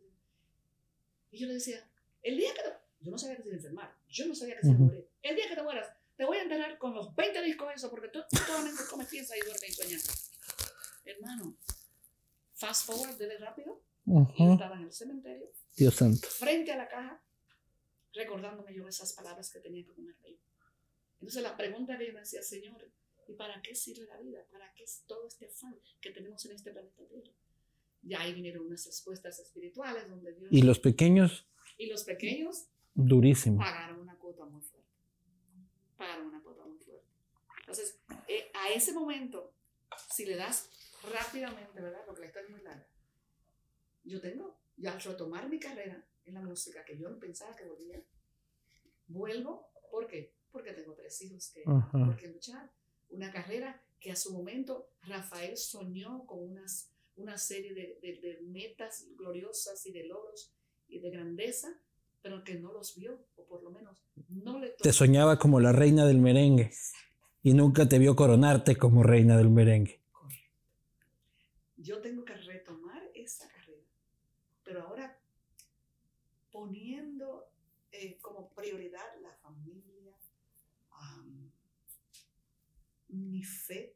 Y 1.31 1.39
yo 1.39 1.47
le 1.49 1.55
decía, 1.55 1.87
el 2.23 2.37
día 2.39 2.53
que... 2.55 2.63
te- 2.63 2.77
Yo 3.01 3.11
no 3.11 3.19
sabía 3.19 3.37
que 3.37 3.43
se 3.43 3.49
iba 3.49 3.55
a 3.57 3.59
enfermar, 3.59 3.97
yo 4.09 4.27
no 4.27 4.35
sabía 4.35 4.55
que 4.57 4.63
se 4.63 4.69
iba 4.69 4.77
a 4.77 4.81
morir. 4.81 5.09
El 5.23 5.37
día 5.37 5.49
que 5.49 5.55
te 5.57 5.63
mueras, 5.63 5.89
te 6.17 6.25
voy 6.25 6.37
a 6.39 6.43
enterrar 6.43 6.79
con 6.79 6.95
los 6.95 7.15
20 7.17 7.43
discos 7.43 7.73
esos, 7.75 7.91
porque 7.91 8.09
tú, 8.09 8.21
solamente 8.47 8.83
comes, 8.89 9.09
piensas 9.09 9.37
y 9.37 9.41
duermes 9.41 9.69
y 9.69 9.73
sueñas. 9.73 10.31
Hermano, 11.05 11.57
fast 12.55 12.87
forward, 12.87 13.17
dele 13.19 13.39
rápido, 13.39 13.83
y 14.07 14.13
yo 14.13 14.19
Ajá. 14.21 14.53
estaba 14.53 14.77
en 14.77 14.85
el 14.85 14.93
cementerio, 14.93 15.51
Dios 15.77 15.95
santo. 15.97 16.29
frente 16.29 16.71
a 16.73 16.77
la 16.77 16.89
caja, 16.89 17.21
recordándome 18.13 18.75
yo 18.75 18.87
esas 18.87 19.13
palabras 19.15 19.51
que 19.51 19.59
tenía 19.61 19.85
que 19.85 19.93
comer. 19.93 20.15
Entonces 21.21 21.43
la 21.43 21.57
pregunta 21.57 21.97
que 21.99 22.07
yo 22.07 22.13
me 22.13 22.21
hacía, 22.21 22.43
Señor, 22.43 22.89
¿Y 23.33 23.35
para 23.35 23.63
qué 23.63 23.75
sirve 23.75 24.05
la 24.07 24.19
vida? 24.21 24.45
¿Para 24.51 24.71
qué 24.75 24.85
es 24.85 25.05
todo 25.07 25.27
este 25.27 25.47
afán 25.47 25.75
que 26.03 26.11
tenemos 26.11 26.45
en 26.45 26.53
este 26.53 26.71
planeta 26.71 27.03
Tierra? 27.07 27.33
Ya 28.03 28.21
ahí 28.21 28.35
vinieron 28.35 28.67
unas 28.67 28.85
respuestas 28.85 29.39
espirituales 29.39 30.07
donde 30.07 30.35
Dios... 30.35 30.53
Y 30.53 30.61
los 30.61 30.79
pequeños, 30.79 31.47
y 31.79 31.87
los 31.87 32.05
pequeños 32.05 32.69
durísimo. 32.93 33.57
pagaron 33.57 34.01
una 34.01 34.19
cuota 34.19 34.45
muy 34.45 34.61
fuerte. 34.61 34.91
Pagaron 35.97 36.27
una 36.27 36.43
cuota 36.43 36.67
muy 36.67 36.79
fuerte. 36.79 37.07
Entonces, 37.61 37.99
eh, 38.29 38.51
a 38.53 38.71
ese 38.71 38.93
momento, 38.93 39.55
si 40.11 40.27
le 40.27 40.37
das 40.37 40.69
rápidamente, 41.11 41.81
¿verdad? 41.81 42.03
Porque 42.05 42.21
la 42.21 42.27
historia 42.27 42.49
es 42.49 42.53
muy 42.53 42.63
larga. 42.63 42.87
Yo 44.05 44.21
tengo, 44.21 44.61
ya 44.77 44.93
al 44.93 45.01
retomar 45.01 45.49
mi 45.49 45.59
carrera 45.59 46.07
en 46.27 46.35
la 46.35 46.43
música, 46.43 46.85
que 46.85 46.99
yo 46.99 47.09
no 47.09 47.19
pensaba 47.19 47.57
que 47.57 47.65
volvía, 47.65 48.03
vuelvo, 49.07 49.71
¿por 49.91 50.07
qué? 50.07 50.35
Porque 50.51 50.75
tengo 50.75 50.93
tres 50.93 51.23
hijos 51.23 51.51
que, 51.51 51.63
por 51.63 52.17
qué 52.17 52.29
luchar. 52.29 52.71
Una 53.13 53.31
carrera 53.31 53.81
que 54.01 54.11
a 54.13 54.17
su 54.17 54.33
momento 54.33 54.89
Rafael 55.03 55.57
soñó 55.57 56.27
con 56.27 56.41
unas, 56.51 56.91
una 57.17 57.39
serie 57.39 57.75
de, 57.75 57.99
de- 58.03 58.21
de 58.21 58.41
metas 58.43 59.07
gloriosas 59.17 59.87
y 59.87 59.93
de 59.93 60.05
logros 60.07 60.53
y 60.89 60.99
de 61.01 61.11
grandeza, 61.11 61.69
pero 62.23 62.43
que 62.45 62.57
no 62.57 62.73
los 62.73 62.97
vio, 62.97 63.25
o 63.37 63.45
por 63.47 63.63
lo 63.63 63.71
menos 63.71 64.03
no 64.29 64.59
le 64.59 64.71
Te 64.71 64.93
soñaba 64.93 65.39
como 65.39 65.61
la 65.61 65.73
reina 65.73 66.07
del 66.07 66.19
merengue 66.19 66.73
y 67.43 67.55
nunca 67.55 67.89
te 67.89 67.99
vio 67.99 68.17
coronarte 68.17 68.77
como 68.77 69.03
reina 69.03 69.37
del 69.37 69.51
merengue. 69.51 70.01
Correcto. 70.13 70.51
Yo 71.77 72.01
tengo 72.01 72.25
que 72.25 72.35
retomar 72.35 73.03
esa 73.15 73.49
carrera, 73.49 73.85
pero 74.65 74.83
ahora 74.83 75.19
poniendo 76.53 77.51
eh, 77.91 78.19
como 78.21 78.49
prioridad 78.51 79.07
la 79.23 79.33
familia, 79.43 80.15
am, 80.91 81.51
mi 83.13 83.43
fe, 83.45 83.95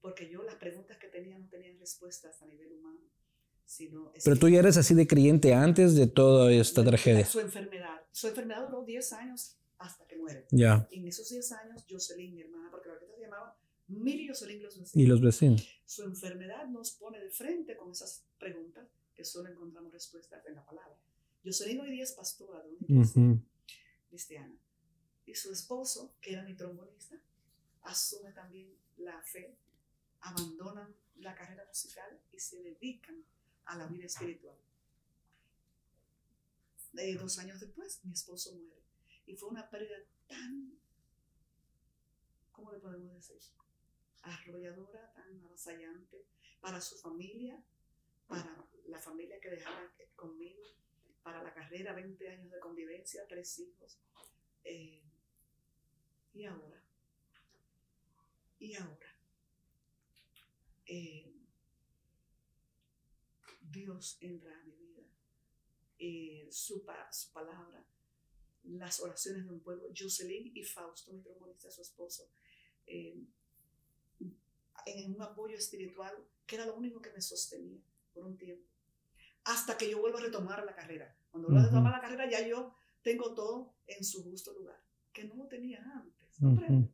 porque 0.00 0.28
yo 0.28 0.42
las 0.42 0.56
preguntas 0.56 0.98
que 0.98 1.08
tenía 1.08 1.38
no 1.38 1.48
tenían 1.48 1.78
respuestas 1.78 2.42
a 2.42 2.46
nivel 2.46 2.72
humano, 2.72 3.00
sino... 3.64 4.12
Pero 4.22 4.36
tú 4.36 4.48
ya 4.48 4.58
eres 4.58 4.76
así 4.76 4.94
de 4.94 5.06
creyente 5.06 5.54
antes 5.54 5.94
de 5.94 6.06
toda 6.06 6.52
esta 6.52 6.84
tragedia. 6.84 7.24
Su 7.24 7.40
enfermedad. 7.40 8.02
Su 8.12 8.28
enfermedad 8.28 8.68
duró 8.68 8.84
10 8.84 9.12
años 9.14 9.56
hasta 9.78 10.06
que 10.06 10.16
muere. 10.16 10.46
Ya. 10.50 10.86
En 10.90 11.06
esos 11.06 11.28
10 11.28 11.52
años, 11.52 11.84
Jocelyn, 11.88 12.34
mi 12.34 12.42
hermana, 12.42 12.70
porque 12.70 12.88
la 12.88 12.94
orquesta 12.94 13.16
se 13.16 13.22
llamaba 13.22 13.56
Miri 13.88 14.28
Jocelyn 14.28 14.62
los 14.62 14.76
Y 14.76 14.80
vecinos. 14.80 15.08
los 15.08 15.20
vecinos. 15.20 15.80
Su 15.84 16.02
enfermedad 16.04 16.66
nos 16.68 16.92
pone 16.92 17.20
de 17.20 17.30
frente 17.30 17.76
con 17.76 17.90
esas 17.90 18.24
preguntas 18.38 18.88
que 19.14 19.24
solo 19.24 19.48
encontramos 19.48 19.92
respuestas 19.92 20.44
en 20.46 20.54
la 20.54 20.64
palabra. 20.64 20.96
Jocelyn 21.44 21.80
hoy 21.80 21.90
día 21.90 22.04
es 22.04 22.12
pastora 22.12 22.62
de 22.62 22.70
una 22.70 22.86
iglesia 23.02 23.40
cristiana. 24.08 24.54
Y 25.24 25.34
su 25.34 25.52
esposo, 25.52 26.14
que 26.20 26.32
era 26.32 26.42
mi 26.42 26.54
trombonista, 26.54 27.20
asume 27.86 28.32
también 28.32 28.76
la 28.98 29.20
fe, 29.22 29.56
abandonan 30.20 30.94
la 31.16 31.34
carrera 31.34 31.64
musical 31.66 32.20
y 32.32 32.38
se 32.38 32.62
dedican 32.62 33.24
a 33.64 33.76
la 33.76 33.86
vida 33.86 34.06
espiritual. 34.06 34.56
Eh, 36.98 37.14
dos 37.16 37.38
años 37.38 37.60
después, 37.60 38.04
mi 38.04 38.12
esposo 38.12 38.54
muere. 38.54 38.82
Y 39.26 39.34
fue 39.36 39.48
una 39.50 39.68
pérdida 39.68 39.98
tan, 40.26 40.78
¿cómo 42.52 42.72
le 42.72 42.78
podemos 42.78 43.14
decir? 43.14 43.36
Arrolladora, 44.22 45.12
tan 45.12 45.40
avasallante 45.40 46.24
para 46.60 46.80
su 46.80 46.96
familia, 46.96 47.62
para 48.26 48.66
la 48.86 48.98
familia 48.98 49.38
que 49.40 49.50
dejaba 49.50 49.92
conmigo, 50.16 50.62
para 51.22 51.42
la 51.42 51.52
carrera, 51.52 51.92
20 51.92 52.28
años 52.28 52.50
de 52.50 52.60
convivencia, 52.60 53.26
tres 53.28 53.58
hijos. 53.58 53.98
Eh, 54.64 55.02
y 56.34 56.44
ahora, 56.44 56.85
y 58.58 58.74
ahora, 58.74 59.14
eh, 60.86 61.32
Dios 63.70 64.16
entra 64.20 64.54
a 64.54 64.64
mi 64.64 64.72
vida, 64.76 65.02
eh, 65.98 66.48
su, 66.50 66.84
pa- 66.84 67.12
su 67.12 67.32
palabra, 67.32 67.84
las 68.64 69.00
oraciones 69.00 69.44
de 69.44 69.50
un 69.50 69.60
pueblo, 69.60 69.88
Jocelyn 69.96 70.52
y 70.54 70.62
Fausto, 70.64 71.12
mi 71.12 71.20
trombonista, 71.22 71.70
su 71.70 71.82
esposo, 71.82 72.28
eh, 72.86 73.16
en 74.86 75.14
un 75.14 75.20
apoyo 75.22 75.56
espiritual 75.56 76.12
que 76.46 76.56
era 76.56 76.66
lo 76.66 76.76
único 76.76 77.00
que 77.02 77.10
me 77.12 77.20
sostenía 77.20 77.80
por 78.14 78.24
un 78.24 78.36
tiempo, 78.36 78.68
hasta 79.44 79.76
que 79.76 79.90
yo 79.90 79.98
vuelvo 80.00 80.18
a 80.18 80.22
retomar 80.22 80.64
la 80.64 80.74
carrera. 80.74 81.16
Cuando 81.30 81.48
vuelvo 81.48 81.62
a 81.62 81.66
retomar 81.70 81.92
la 81.92 82.00
carrera 82.00 82.30
ya 82.30 82.46
yo 82.46 82.74
tengo 83.02 83.34
todo 83.34 83.74
en 83.86 84.04
su 84.04 84.22
justo 84.24 84.52
lugar, 84.52 84.80
que 85.12 85.24
no 85.24 85.34
lo 85.34 85.46
tenía 85.48 85.82
antes. 85.82 86.14
¿comprende? 86.40 86.88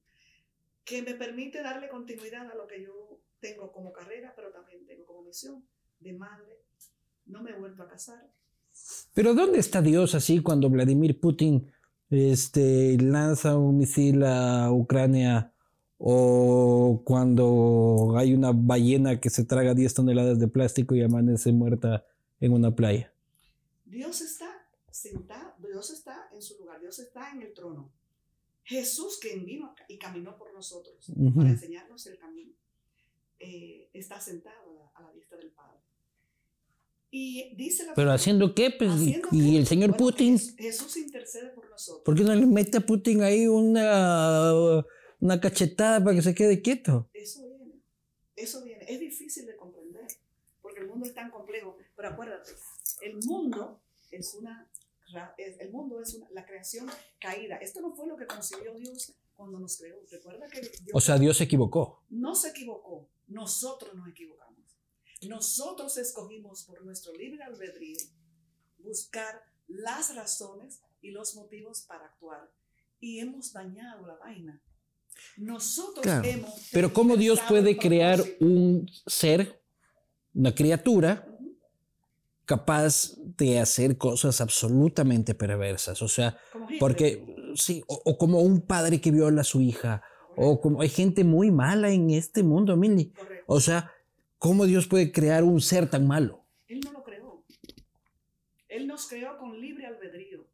Que 0.84 1.02
me 1.02 1.14
permite 1.14 1.62
darle 1.62 1.88
continuidad 1.88 2.50
a 2.50 2.54
lo 2.54 2.66
que 2.66 2.82
yo 2.82 3.20
tengo 3.40 3.72
como 3.72 3.92
carrera, 3.92 4.32
pero 4.34 4.50
también 4.50 4.86
tengo 4.86 5.04
como 5.04 5.22
misión 5.22 5.64
de 6.00 6.12
madre. 6.12 6.60
No 7.26 7.42
me 7.42 7.50
he 7.50 7.54
vuelto 7.54 7.82
a 7.82 7.88
casar. 7.88 8.32
Pero 9.14 9.34
¿dónde 9.34 9.58
está 9.58 9.82
Dios 9.82 10.14
así 10.14 10.40
cuando 10.40 10.70
Vladimir 10.70 11.20
Putin 11.20 11.70
este, 12.10 12.96
lanza 12.98 13.56
un 13.56 13.78
misil 13.78 14.22
a 14.24 14.72
Ucrania 14.72 15.52
o 15.98 17.02
cuando 17.04 18.14
hay 18.16 18.34
una 18.34 18.52
ballena 18.52 19.20
que 19.20 19.30
se 19.30 19.44
traga 19.44 19.74
10 19.74 19.94
toneladas 19.94 20.38
de 20.38 20.48
plástico 20.48 20.94
y 20.94 21.02
amanece 21.02 21.52
muerta 21.52 22.04
en 22.40 22.52
una 22.52 22.74
playa? 22.74 23.12
Dios 23.84 24.20
está 24.20 24.66
sentado, 24.90 25.54
Dios 25.58 25.90
está 25.90 26.28
en 26.32 26.42
su 26.42 26.58
lugar, 26.58 26.80
Dios 26.80 26.98
está 26.98 27.30
en 27.30 27.42
el 27.42 27.52
trono. 27.52 27.92
Jesús, 28.64 29.18
quien 29.20 29.44
vino 29.44 29.74
y 29.88 29.98
caminó 29.98 30.36
por 30.36 30.52
nosotros 30.54 31.08
Ujú. 31.08 31.34
para 31.36 31.50
enseñarnos 31.50 32.06
el 32.06 32.18
camino, 32.18 32.54
eh, 33.38 33.90
está 33.92 34.20
sentado 34.20 34.70
a 34.70 34.74
la, 34.74 34.90
a 34.94 35.02
la 35.08 35.12
vista 35.12 35.36
del 35.36 35.50
Padre. 35.50 35.78
Y 37.10 37.54
dice 37.56 37.84
la 37.84 37.94
¿Pero 37.94 38.10
haciendo 38.12 38.54
qué? 38.54 38.70
Pues, 38.70 38.90
y- 39.00 39.14
¿Haciendo 39.14 39.28
y 39.32 39.50
qué? 39.52 39.58
el 39.58 39.66
señor 39.66 39.90
Bueno, 39.90 40.04
Putin, 40.04 40.34
Jes- 40.38 40.56
Jesús 40.56 40.96
intercede 40.96 41.50
por 41.50 41.68
nosotros. 41.68 42.02
¿por 42.04 42.14
qué 42.16 42.22
no 42.24 42.34
le 42.34 42.46
mete 42.46 42.78
a 42.78 42.80
Putin 42.80 43.22
ahí 43.22 43.46
una, 43.46 44.52
una 45.20 45.40
cachetada 45.40 46.02
para 46.02 46.16
que 46.16 46.22
se 46.22 46.34
quede 46.34 46.62
quieto? 46.62 47.10
Eso 47.12 47.46
viene, 47.46 47.74
eso 48.36 48.64
viene. 48.64 48.84
Es 48.88 48.98
difícil 49.00 49.44
de 49.44 49.56
comprender, 49.56 50.06
porque 50.62 50.80
el 50.80 50.86
mundo 50.88 51.04
es 51.06 51.12
tan 51.14 51.30
complejo. 51.30 51.76
Pero 51.94 52.08
acuérdate, 52.08 52.52
el 53.02 53.16
mundo 53.26 53.82
es 54.10 54.34
una, 54.34 54.70
el 55.38 55.70
mundo 55.70 56.00
es 56.00 56.14
una, 56.14 56.28
la 56.30 56.44
creación 56.44 56.88
caída. 57.20 57.56
Esto 57.56 57.80
no 57.80 57.94
fue 57.94 58.06
lo 58.06 58.16
que 58.16 58.26
consiguió 58.26 58.74
Dios 58.74 59.12
cuando 59.34 59.58
nos 59.58 59.76
creó. 59.76 59.96
Recuerda 60.10 60.46
que 60.48 60.60
Dios 60.60 60.90
O 60.92 61.00
sea, 61.00 61.18
Dios 61.18 61.36
se 61.36 61.44
equivocó. 61.44 62.02
no 62.10 62.34
se 62.34 62.48
equivocó, 62.50 63.08
nosotros 63.28 63.94
nos 63.94 64.08
equivocamos. 64.08 64.52
Nosotros 65.28 65.96
escogimos 65.98 66.64
por 66.64 66.84
nuestro 66.84 67.12
libre 67.14 67.42
albedrío 67.44 67.98
buscar 68.78 69.42
las 69.68 70.14
razones 70.14 70.80
y 71.00 71.10
los 71.10 71.34
motivos 71.36 71.82
para 71.82 72.06
actuar. 72.06 72.50
Y 73.00 73.20
hemos 73.20 73.52
dañado 73.52 74.06
la 74.06 74.16
vaina. 74.16 74.60
Nosotros 75.36 76.02
Claro, 76.02 76.28
hemos... 76.28 76.68
Pero 76.72 76.92
¿cómo 76.92 77.16
Dios 77.16 77.40
puede 77.48 77.76
crear 77.76 78.22
un 78.40 78.90
ser, 79.06 79.62
una 80.34 80.54
criatura. 80.54 81.28
Capaz 82.44 83.14
de 83.18 83.60
hacer 83.60 83.96
cosas 83.98 84.40
absolutamente 84.40 85.34
perversas? 85.34 86.02
O 86.02 86.08
sea, 86.08 86.36
porque 86.78 87.26
sí, 87.54 87.82
o, 87.88 88.00
o 88.04 88.18
como 88.18 88.40
un 88.40 88.62
padre 88.66 89.00
que 89.00 89.10
viola 89.10 89.42
a 89.42 89.44
su 89.44 89.60
hija, 89.60 90.02
o 90.34 90.60
como 90.60 90.80
hay 90.82 90.88
gente 90.88 91.24
muy 91.24 91.50
mala 91.50 91.90
en 91.90 92.10
este 92.10 92.42
mundo, 92.42 92.76
Mili. 92.76 93.12
O 93.46 93.60
sea, 93.60 93.92
¿cómo 94.38 94.66
Dios 94.66 94.86
puede 94.88 95.12
crear 95.12 95.44
un 95.44 95.60
ser 95.60 95.88
tan 95.90 96.06
malo? 96.06 96.46
Él 96.68 96.80
no 96.84 96.92
lo 96.92 97.02
creó. 97.04 97.44
Él 98.68 98.86
nos 98.86 99.08
creó 99.08 99.38
con 99.38 99.60
libre 99.60 99.86
albedrío. 99.86 100.46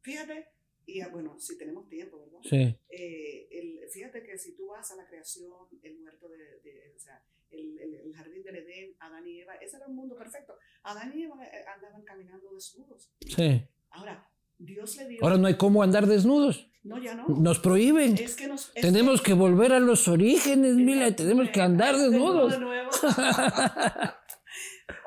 Fíjate, 0.00 0.46
y 0.86 1.00
ah, 1.00 1.08
bueno, 1.12 1.38
si 1.38 1.58
tenemos 1.58 1.88
tiempo, 1.88 2.18
¿verdad? 2.20 2.38
Sí. 2.42 2.76
Eh, 2.88 3.48
el- 3.50 3.88
fíjate 3.90 4.22
que 4.22 4.38
si 4.38 4.52
tú 4.56 4.68
vas 4.68 4.90
a 4.90 4.96
la 4.96 5.06
creación, 5.06 5.52
el 5.82 5.98
huerto 6.02 6.28
de, 6.28 6.38
de- 6.38 6.92
o 6.96 6.98
sea, 6.98 7.22
el, 7.50 7.78
el- 7.80 7.94
el 7.94 8.14
jardín 8.14 8.42
del 8.42 8.56
Edén, 8.56 8.96
Adán 9.00 9.26
y 9.26 9.40
Eva, 9.40 9.54
ese 9.56 9.76
era 9.76 9.86
un 9.86 9.96
mundo 9.96 10.16
perfecto. 10.16 10.54
Adán 10.82 11.12
y 11.16 11.22
Eva 11.24 11.36
eh, 11.46 11.64
andaban 11.74 12.02
caminando 12.02 12.52
desnudos. 12.54 13.10
Sí. 13.20 13.66
Ahora, 13.90 14.28
Dios 14.58 14.96
le 14.96 15.08
dio. 15.08 15.18
Ahora 15.22 15.36
no 15.38 15.46
hay 15.46 15.56
cómo 15.56 15.82
andar 15.82 16.06
desnudos. 16.06 16.70
no, 16.82 16.98
ya 17.02 17.14
no. 17.14 17.26
Nos 17.28 17.58
prohíben. 17.60 18.16
Es 18.18 18.36
que 18.36 18.48
nos. 18.48 18.72
es 18.74 18.82
Tenemos 18.82 19.22
que 19.22 19.32
volver 19.34 19.72
a 19.72 19.80
los 19.80 20.08
orígenes, 20.08 20.76
que- 20.76 20.82
Mila, 20.82 21.08
y 21.08 21.14
tenemos 21.14 21.48
que 21.50 21.60
andar 21.60 21.96
Desnudo 21.96 22.48
desnudos. 22.48 22.52
de 22.52 22.58
nuevo. 22.60 22.90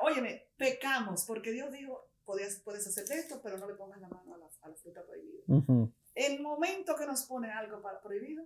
Óyeme, 0.00 0.48
pecamos 0.56 1.24
porque 1.26 1.52
Dios 1.52 1.70
dijo: 1.72 2.08
puedes, 2.24 2.60
puedes 2.60 2.86
hacer 2.86 3.04
esto, 3.18 3.40
pero 3.42 3.58
no 3.58 3.66
le 3.68 3.74
pongas 3.74 4.00
la 4.00 4.08
mano 4.08 4.34
a 4.34 4.38
la, 4.38 4.46
a 4.62 4.68
la 4.68 4.76
fruta 4.76 5.04
prohibida. 5.04 5.42
Ujú. 5.48 5.92
El 6.14 6.40
momento 6.40 6.94
que 6.96 7.06
nos 7.06 7.24
pone 7.24 7.50
algo 7.50 7.80
para 7.82 8.00
prohibido, 8.00 8.44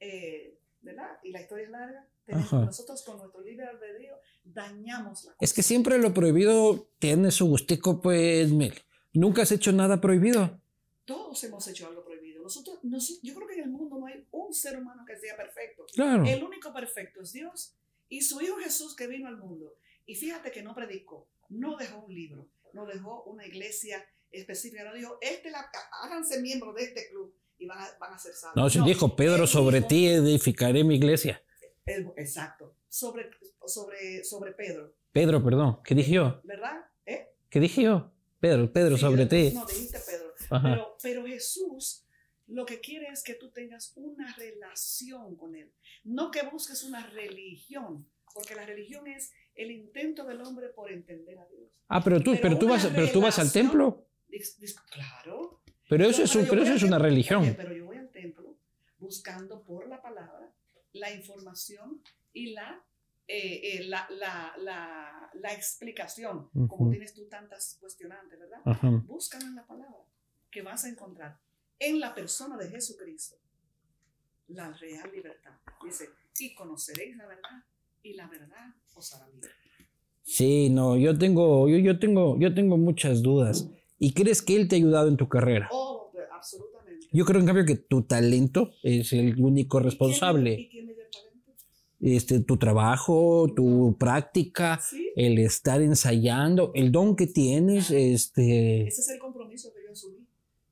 eh, 0.00 0.58
¿verdad? 0.86 1.18
Y 1.22 1.32
la 1.32 1.42
historia 1.42 1.64
es 1.64 1.70
larga, 1.70 2.08
nosotros 2.52 3.02
con 3.04 3.18
nuestro 3.18 3.42
libre 3.42 3.66
albedrío 3.66 4.14
dañamos 4.44 5.24
la 5.24 5.36
Es 5.40 5.52
que 5.52 5.62
siempre 5.62 5.98
lo 5.98 6.14
prohibido 6.14 6.88
tiene 6.98 7.30
su 7.30 7.46
gustico, 7.46 8.00
pues, 8.00 8.50
Mil. 8.50 8.72
Nunca 9.12 9.42
has 9.42 9.52
hecho 9.52 9.72
nada 9.72 10.00
prohibido. 10.00 10.60
Todos 11.04 11.42
hemos 11.44 11.66
hecho 11.68 11.86
algo 11.88 12.04
prohibido. 12.04 12.42
Nosotros, 12.42 12.78
nosotros, 12.82 13.20
yo 13.22 13.34
creo 13.34 13.48
que 13.48 13.54
en 13.54 13.62
el 13.62 13.70
mundo 13.70 13.98
no 13.98 14.06
hay 14.06 14.26
un 14.30 14.52
ser 14.52 14.78
humano 14.78 15.04
que 15.06 15.16
sea 15.16 15.36
perfecto. 15.36 15.86
Claro. 15.92 16.24
El 16.24 16.42
único 16.42 16.72
perfecto 16.72 17.20
es 17.22 17.32
Dios 17.32 17.74
y 18.08 18.22
su 18.22 18.40
Hijo 18.40 18.56
Jesús 18.56 18.94
que 18.94 19.06
vino 19.06 19.28
al 19.28 19.36
mundo. 19.36 19.76
Y 20.04 20.14
fíjate 20.14 20.50
que 20.50 20.62
no 20.62 20.74
predicó, 20.74 21.28
no 21.48 21.76
dejó 21.76 22.04
un 22.04 22.14
libro, 22.14 22.48
no 22.72 22.86
dejó 22.86 23.24
una 23.24 23.46
iglesia 23.46 24.04
específica, 24.30 24.84
no 24.84 24.94
dijo, 24.94 25.18
este 25.20 25.50
la, 25.50 25.68
háganse 26.02 26.40
miembros 26.40 26.74
de 26.76 26.84
este 26.84 27.08
club 27.08 27.34
y 27.58 27.66
van 27.66 27.78
a, 27.78 27.88
van 27.98 28.12
a 28.14 28.18
ser 28.18 28.32
salvos. 28.34 28.56
No, 28.56 28.68
se 28.70 28.80
dijo, 28.82 29.14
Pedro, 29.16 29.46
sobre 29.46 29.78
dijo- 29.78 29.88
ti 29.88 30.06
edificaré 30.08 30.84
mi 30.84 30.96
iglesia. 30.96 31.42
exacto, 32.16 32.74
sobre, 32.88 33.30
sobre, 33.66 34.24
sobre 34.24 34.52
Pedro, 34.52 34.94
Pedro, 35.12 35.42
perdón, 35.42 35.80
¿qué 35.84 35.94
dije 35.94 36.12
yo? 36.12 36.40
¿verdad? 36.44 36.84
¿Eh? 37.06 37.28
¿Qué 37.48 37.58
dije 37.60 37.82
yo? 37.82 38.10
Pedro, 38.40 38.70
Pedro, 38.72 38.96
Sí, 38.96 39.00
sobre 39.00 39.26
ti. 39.26 39.50
No, 39.54 39.64
dijiste 39.64 39.98
Pedro. 40.06 40.34
Pero, 40.62 40.96
pero 41.02 41.26
Jesús 41.26 42.02
lo 42.48 42.64
que 42.66 42.80
quiere 42.80 43.08
es 43.08 43.24
que 43.24 43.34
tú 43.34 43.50
tengas 43.50 43.92
una 43.96 44.32
relación 44.36 45.34
con 45.36 45.56
Él, 45.56 45.72
no 46.04 46.30
que 46.30 46.42
busques 46.42 46.84
una 46.84 47.04
religión, 47.08 48.06
porque 48.34 48.54
la 48.54 48.64
religión 48.66 49.06
es 49.08 49.32
el 49.54 49.70
intento 49.70 50.24
del 50.24 50.40
hombre 50.42 50.68
por 50.68 50.92
entender 50.92 51.38
a 51.38 51.46
Dios. 51.46 51.70
Ah, 51.88 52.04
pero 52.04 52.20
tú, 52.20 52.32
Pero 52.32 52.42
pero 52.42 52.58
tú 52.58 52.68
vas, 52.68 52.86
pero 52.94 53.10
tú 53.10 53.20
vas 53.20 53.38
al 53.38 53.50
templo. 53.50 54.06
Dis- 54.28 54.58
dis- 54.60 54.76
Claro. 54.92 55.62
Pero 55.88 56.04
eso 56.04 56.22
es, 56.22 56.34
un- 56.34 56.46
pero 56.48 56.62
eso 56.62 56.74
es 56.74 56.82
una 56.82 56.98
religión. 56.98 57.54
pero 57.56 57.72
yo 57.72 57.86
voy 57.86 57.96
al 57.98 58.08
templo 58.10 58.56
buscando 58.98 59.62
por 59.62 59.86
la 59.88 60.00
palabra 60.02 60.52
la 60.92 61.12
información 61.14 62.00
y 62.32 62.52
la, 62.52 62.82
eh, 63.28 63.60
eh, 63.78 63.84
la, 63.84 64.06
la, 64.10 64.54
la, 64.58 65.30
la 65.34 65.52
explicación, 65.52 66.48
como 66.52 66.84
Ujú. 66.84 66.90
tienes 66.90 67.12
tú 67.14 67.26
tantas 67.28 67.76
cuestionantes, 67.80 68.38
¿verdad? 68.38 68.60
Ajá. 68.64 68.90
Búscalo 69.04 69.46
en 69.46 69.56
la 69.56 69.66
palabra, 69.66 70.04
que 70.50 70.62
vas 70.62 70.84
a 70.84 70.88
encontrar 70.88 71.38
en 71.78 72.00
la 72.00 72.14
persona 72.14 72.56
de 72.56 72.68
Jesucristo 72.70 73.36
la 74.48 74.72
real 74.72 75.10
libertad. 75.12 75.52
Dice, 75.84 76.08
y 76.38 76.54
conoceréis 76.54 77.16
la 77.16 77.26
verdad, 77.26 77.64
y 78.02 78.14
la 78.14 78.26
verdad 78.28 78.74
os 78.94 79.12
hará 79.14 79.28
libre. 79.28 79.50
Sí, 80.22 80.70
no, 80.70 80.96
yo 80.96 81.16
tengo, 81.16 81.68
yo, 81.68 81.76
yo 81.78 81.98
tengo, 81.98 82.38
yo 82.38 82.54
tengo 82.54 82.76
muchas 82.76 83.22
dudas. 83.22 83.68
¿Y 83.98 84.12
crees 84.12 84.42
que 84.42 84.56
él 84.56 84.68
te 84.68 84.76
ha 84.76 84.78
ayudado 84.78 85.08
en 85.08 85.16
tu 85.16 85.28
carrera? 85.28 85.68
Oh, 85.72 86.12
absolutamente. 86.32 87.06
Yo 87.12 87.24
creo 87.24 87.40
en 87.40 87.46
cambio 87.46 87.64
que 87.64 87.76
tu 87.76 88.02
talento 88.02 88.72
es 88.82 89.12
el 89.12 89.40
único 89.40 89.80
responsable. 89.80 90.52
¿Y 90.52 90.68
quién 90.68 90.88
el 90.90 90.96
talento? 90.96 91.52
Este, 91.98 92.40
tu 92.40 92.58
trabajo, 92.58 93.46
tu 93.54 93.96
práctica, 93.98 94.78
Sí, 94.82 95.12
el 95.16 95.38
estar 95.38 95.80
ensayando, 95.80 96.72
el 96.74 96.92
don 96.92 97.16
que 97.16 97.26
tienes, 97.26 97.90
este, 97.90 98.86
ese 98.86 99.00
es 99.00 99.08
el 99.08 99.18
compromiso 99.18 99.72
que 99.72 99.82
yo 99.82 99.92
asumí. 99.92 100.26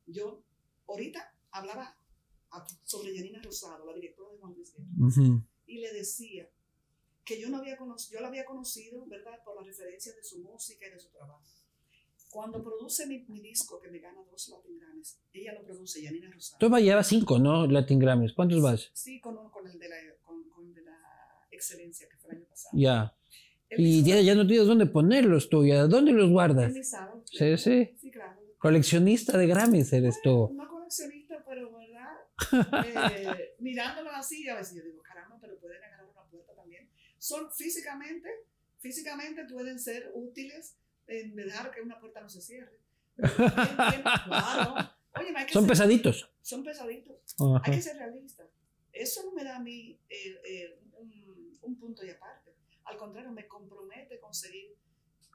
Yo 0.06 0.42
ahorita 0.86 1.34
hablaba 1.50 1.96
sobre 2.84 3.16
Janina 3.16 3.40
Rosado, 3.42 3.86
la 3.86 3.94
directora 3.94 4.30
de 4.32 4.38
Juan 4.38 4.52
Luis 4.54 4.74
Guerra, 4.74 4.88
ujú, 5.00 5.42
y 5.66 5.78
le 5.78 5.92
decía 5.94 6.48
que 7.24 7.40
yo 7.40 7.48
no 7.48 7.56
había 7.56 7.78
yo 7.78 8.20
la 8.20 8.28
había 8.28 8.44
conocido, 8.44 9.06
¿verdad? 9.06 9.42
Por 9.44 9.56
las 9.56 9.66
referencias 9.66 10.14
de 10.14 10.22
su 10.22 10.40
música 10.40 10.86
y 10.86 10.90
de 10.90 10.98
su 10.98 11.08
trabajo. 11.08 11.42
Cuando 12.34 12.64
produce 12.64 13.06
mi, 13.06 13.24
mi 13.28 13.40
disco, 13.40 13.78
que 13.78 13.88
me 13.88 14.00
gana 14.00 14.20
dos 14.28 14.48
Latin 14.48 14.76
Grammys, 14.76 15.20
ella 15.32 15.52
lo 15.52 15.62
produce, 15.62 16.04
Janina 16.04 16.28
Rosado. 16.28 16.58
tú 16.58 16.68
vas 16.68 16.82
llevas 16.82 17.06
cinco, 17.06 17.38
¿no? 17.38 17.64
Latin 17.68 18.00
Grammys. 18.00 18.32
¿Cuántos 18.32 18.60
vas? 18.60 18.90
Sí, 18.92 19.20
con, 19.20 19.36
con 19.50 19.64
el 19.68 19.78
de 19.78 19.88
la, 19.88 19.96
con, 20.20 20.42
con 20.48 20.66
el 20.66 20.74
de 20.74 20.82
la 20.82 20.98
excelencia 21.52 22.08
que 22.08 22.16
fue 22.16 22.32
el 22.32 22.38
año 22.38 22.46
pasado. 22.46 22.76
Ya. 22.76 23.16
Y 23.70 24.02
ya, 24.02 24.20
ya 24.20 24.34
no 24.34 24.44
tienes 24.48 24.66
dónde 24.66 24.86
ponerlos 24.86 25.48
tú, 25.48 25.64
ya. 25.64 25.86
¿Dónde 25.86 26.10
los 26.10 26.28
guardas? 26.28 26.74
Sí, 27.26 27.56
sí. 27.56 27.94
Sí, 28.00 28.10
claro. 28.10 28.40
Coleccionista 28.58 29.38
de 29.38 29.46
Grammys 29.46 29.92
eres 29.92 30.20
tú. 30.20 30.46
Una 30.46 30.66
coleccionista, 30.66 31.40
pero 31.46 31.70
¿verdad? 31.72 32.74
Eh, 33.14 33.54
mirándolo 33.60 34.10
así, 34.10 34.48
a 34.48 34.56
veces 34.56 34.74
yo 34.76 34.82
digo, 34.82 35.00
caramba, 35.02 35.38
pero 35.40 35.56
pueden 35.60 35.84
agarrar 35.84 36.10
una 36.10 36.24
puerta 36.28 36.52
también. 36.56 36.90
Son 37.16 37.48
físicamente, 37.52 38.28
físicamente 38.80 39.44
pueden 39.44 39.78
ser 39.78 40.10
útiles 40.16 40.78
en 41.06 41.34
dejar 41.36 41.70
que 41.70 41.80
una 41.82 41.98
puerta 42.00 42.20
no 42.20 42.28
se 42.28 42.40
cierre. 42.40 42.80
Bien, 43.16 43.30
bien, 43.36 44.02
claro. 44.24 44.74
Oye, 45.16 45.32
hay 45.36 45.46
que 45.46 45.52
Son 45.52 45.62
ser- 45.64 45.70
pesaditos. 45.70 46.30
Son 46.42 46.64
pesaditos. 46.64 47.16
Ajá. 47.38 47.62
Hay 47.64 47.76
que 47.76 47.82
ser 47.82 47.96
realista. 47.96 48.44
Eso 48.92 49.22
no 49.24 49.32
me 49.32 49.44
da 49.44 49.56
a 49.56 49.60
mí 49.60 49.98
eh, 50.08 50.36
eh, 50.48 50.78
un, 50.98 51.58
un 51.62 51.78
punto 51.78 52.04
y 52.04 52.10
aparte. 52.10 52.54
Al 52.84 52.96
contrario, 52.96 53.30
me 53.32 53.46
compromete 53.46 54.18
con 54.20 54.34
seguir 54.34 54.76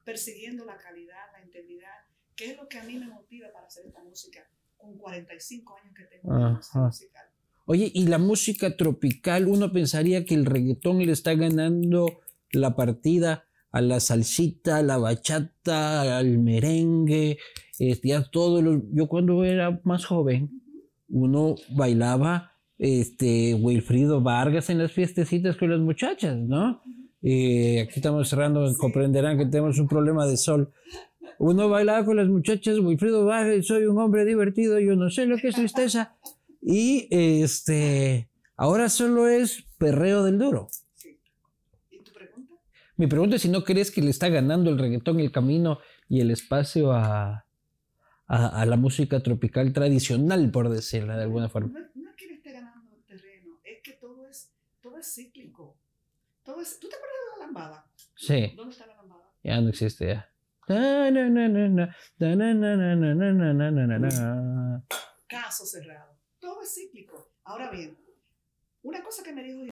persiguiendo 0.04 0.66
la 0.66 0.78
calidad, 0.78 1.32
la 1.34 1.42
integridad, 1.44 1.94
que 2.36 2.52
es 2.52 2.58
lo 2.58 2.68
que 2.68 2.78
a 2.80 2.84
mí 2.84 2.98
me 2.98 3.08
motiva 3.08 3.52
para 3.52 3.68
hacer 3.68 3.86
esta 3.86 4.04
música 4.04 4.50
con 4.78 4.98
45 4.98 5.78
años 5.78 5.94
que 5.96 6.04
tengo 6.06 6.34
de 6.38 6.80
musical. 6.80 7.28
Oye, 7.66 7.92
y 7.94 8.08
la 8.08 8.18
música 8.18 8.76
tropical, 8.76 9.48
uno 9.48 9.72
pensaría 9.72 10.26
que 10.26 10.34
el 10.36 10.46
reggaetón 10.46 11.06
le 11.06 11.12
está 11.12 11.34
ganando 11.36 12.22
la 12.52 12.76
partida 12.76 13.46
a 13.72 13.82
la 13.82 14.00
salsita, 14.00 14.78
a 14.78 14.82
la 14.84 14.98
bachata, 14.98 16.18
al 16.18 16.38
merengue, 16.40 17.38
este, 17.78 18.08
ya 18.10 18.24
todo 18.30 18.62
lo- 18.62 18.82
yo 18.94 19.08
cuando 19.08 19.44
era 19.44 19.80
más 19.84 20.06
joven, 20.06 20.62
uno 21.10 21.56
bailaba 21.76 22.54
este 22.78 23.54
Wilfrido 23.56 24.22
Vargas 24.22 24.70
en 24.70 24.78
las 24.78 24.92
fiestecitas 24.92 25.58
con 25.58 25.70
las 25.70 25.80
muchachas, 25.80 26.38
¿no? 26.38 26.82
Eh, 27.22 27.82
aquí 27.82 27.94
estamos 27.98 28.30
cerrando, 28.30 28.66
comprenderán 28.78 29.38
que 29.38 29.46
tenemos 29.46 29.78
un 29.80 29.88
problema 29.88 30.26
de 30.26 30.38
sol. 30.38 30.72
Uno 31.38 31.70
bailaba 31.70 32.06
con 32.06 32.16
las 32.18 32.28
muchachas, 32.28 32.80
Wilfrido 32.80 33.26
Vargas, 33.26 33.66
soy 33.66 33.86
un 33.86 33.98
hombre 34.00 34.26
divertido, 34.26 34.80
yo 34.80 34.96
no 34.96 35.10
sé 35.10 35.26
lo 35.26 35.38
que 35.38 35.50
es 35.50 35.56
tristeza. 35.56 36.16
Y 36.62 37.08
este, 37.12 38.30
ahora 38.58 38.90
solo 38.90 39.28
es 39.28 39.64
perreo 39.78 40.24
del 40.24 40.38
duro. 40.40 40.70
Mi 43.00 43.08
pregunta 43.08 43.38
es 43.38 43.44
si 43.44 43.48
no 43.48 43.64
crees 43.64 43.92
que 43.92 44.02
le 44.02 44.10
está 44.10 44.28
ganando 44.28 44.70
el 44.70 44.78
reggaetón 44.78 45.22
el 45.22 45.32
camino 45.32 45.80
y 46.10 46.20
el 46.20 46.32
espacio 46.32 46.92
a, 46.92 47.46
a, 48.28 48.66
la 48.66 48.76
música 48.76 49.24
tropical 49.24 49.72
tradicional, 49.72 50.52
por 50.52 50.68
decirla 50.68 51.16
de 51.16 51.24
alguna 51.24 51.48
forma. 51.48 51.80
No, 51.96 52.10
es 52.10 52.16
que 52.18 52.28
le 52.28 52.34
esté 52.34 52.52
ganando 52.52 52.94
el 52.98 53.06
terreno, 53.06 53.62
es 53.64 53.82
que 53.82 53.94
todo 53.94 54.28
es, 54.28 54.52
todo 54.82 54.98
es 54.98 55.16
cíclico. 55.16 55.78
¿Tú 56.44 56.52
te 56.52 56.58
acuerdas 56.60 57.20
de 57.24 57.40
la 57.40 57.46
lambada? 57.46 57.90
Sí. 58.18 58.52
¿Dónde 58.58 58.74
está 58.74 58.86
la 58.86 58.98
lambada? 58.98 59.32
Ya 59.46 59.62
no 59.62 59.70
existe, 59.70 60.06
ya. 60.06 60.30
Caso 65.26 65.66
cerrado. 65.66 66.20
Todo 66.38 66.64
es 66.64 66.76
cíclico. 66.76 67.32
Ahora 67.46 67.72
bien, 67.72 67.98
una 68.82 69.02
cosa 69.02 69.24
que 69.24 69.32
me 69.32 69.42
dijo 69.42 69.70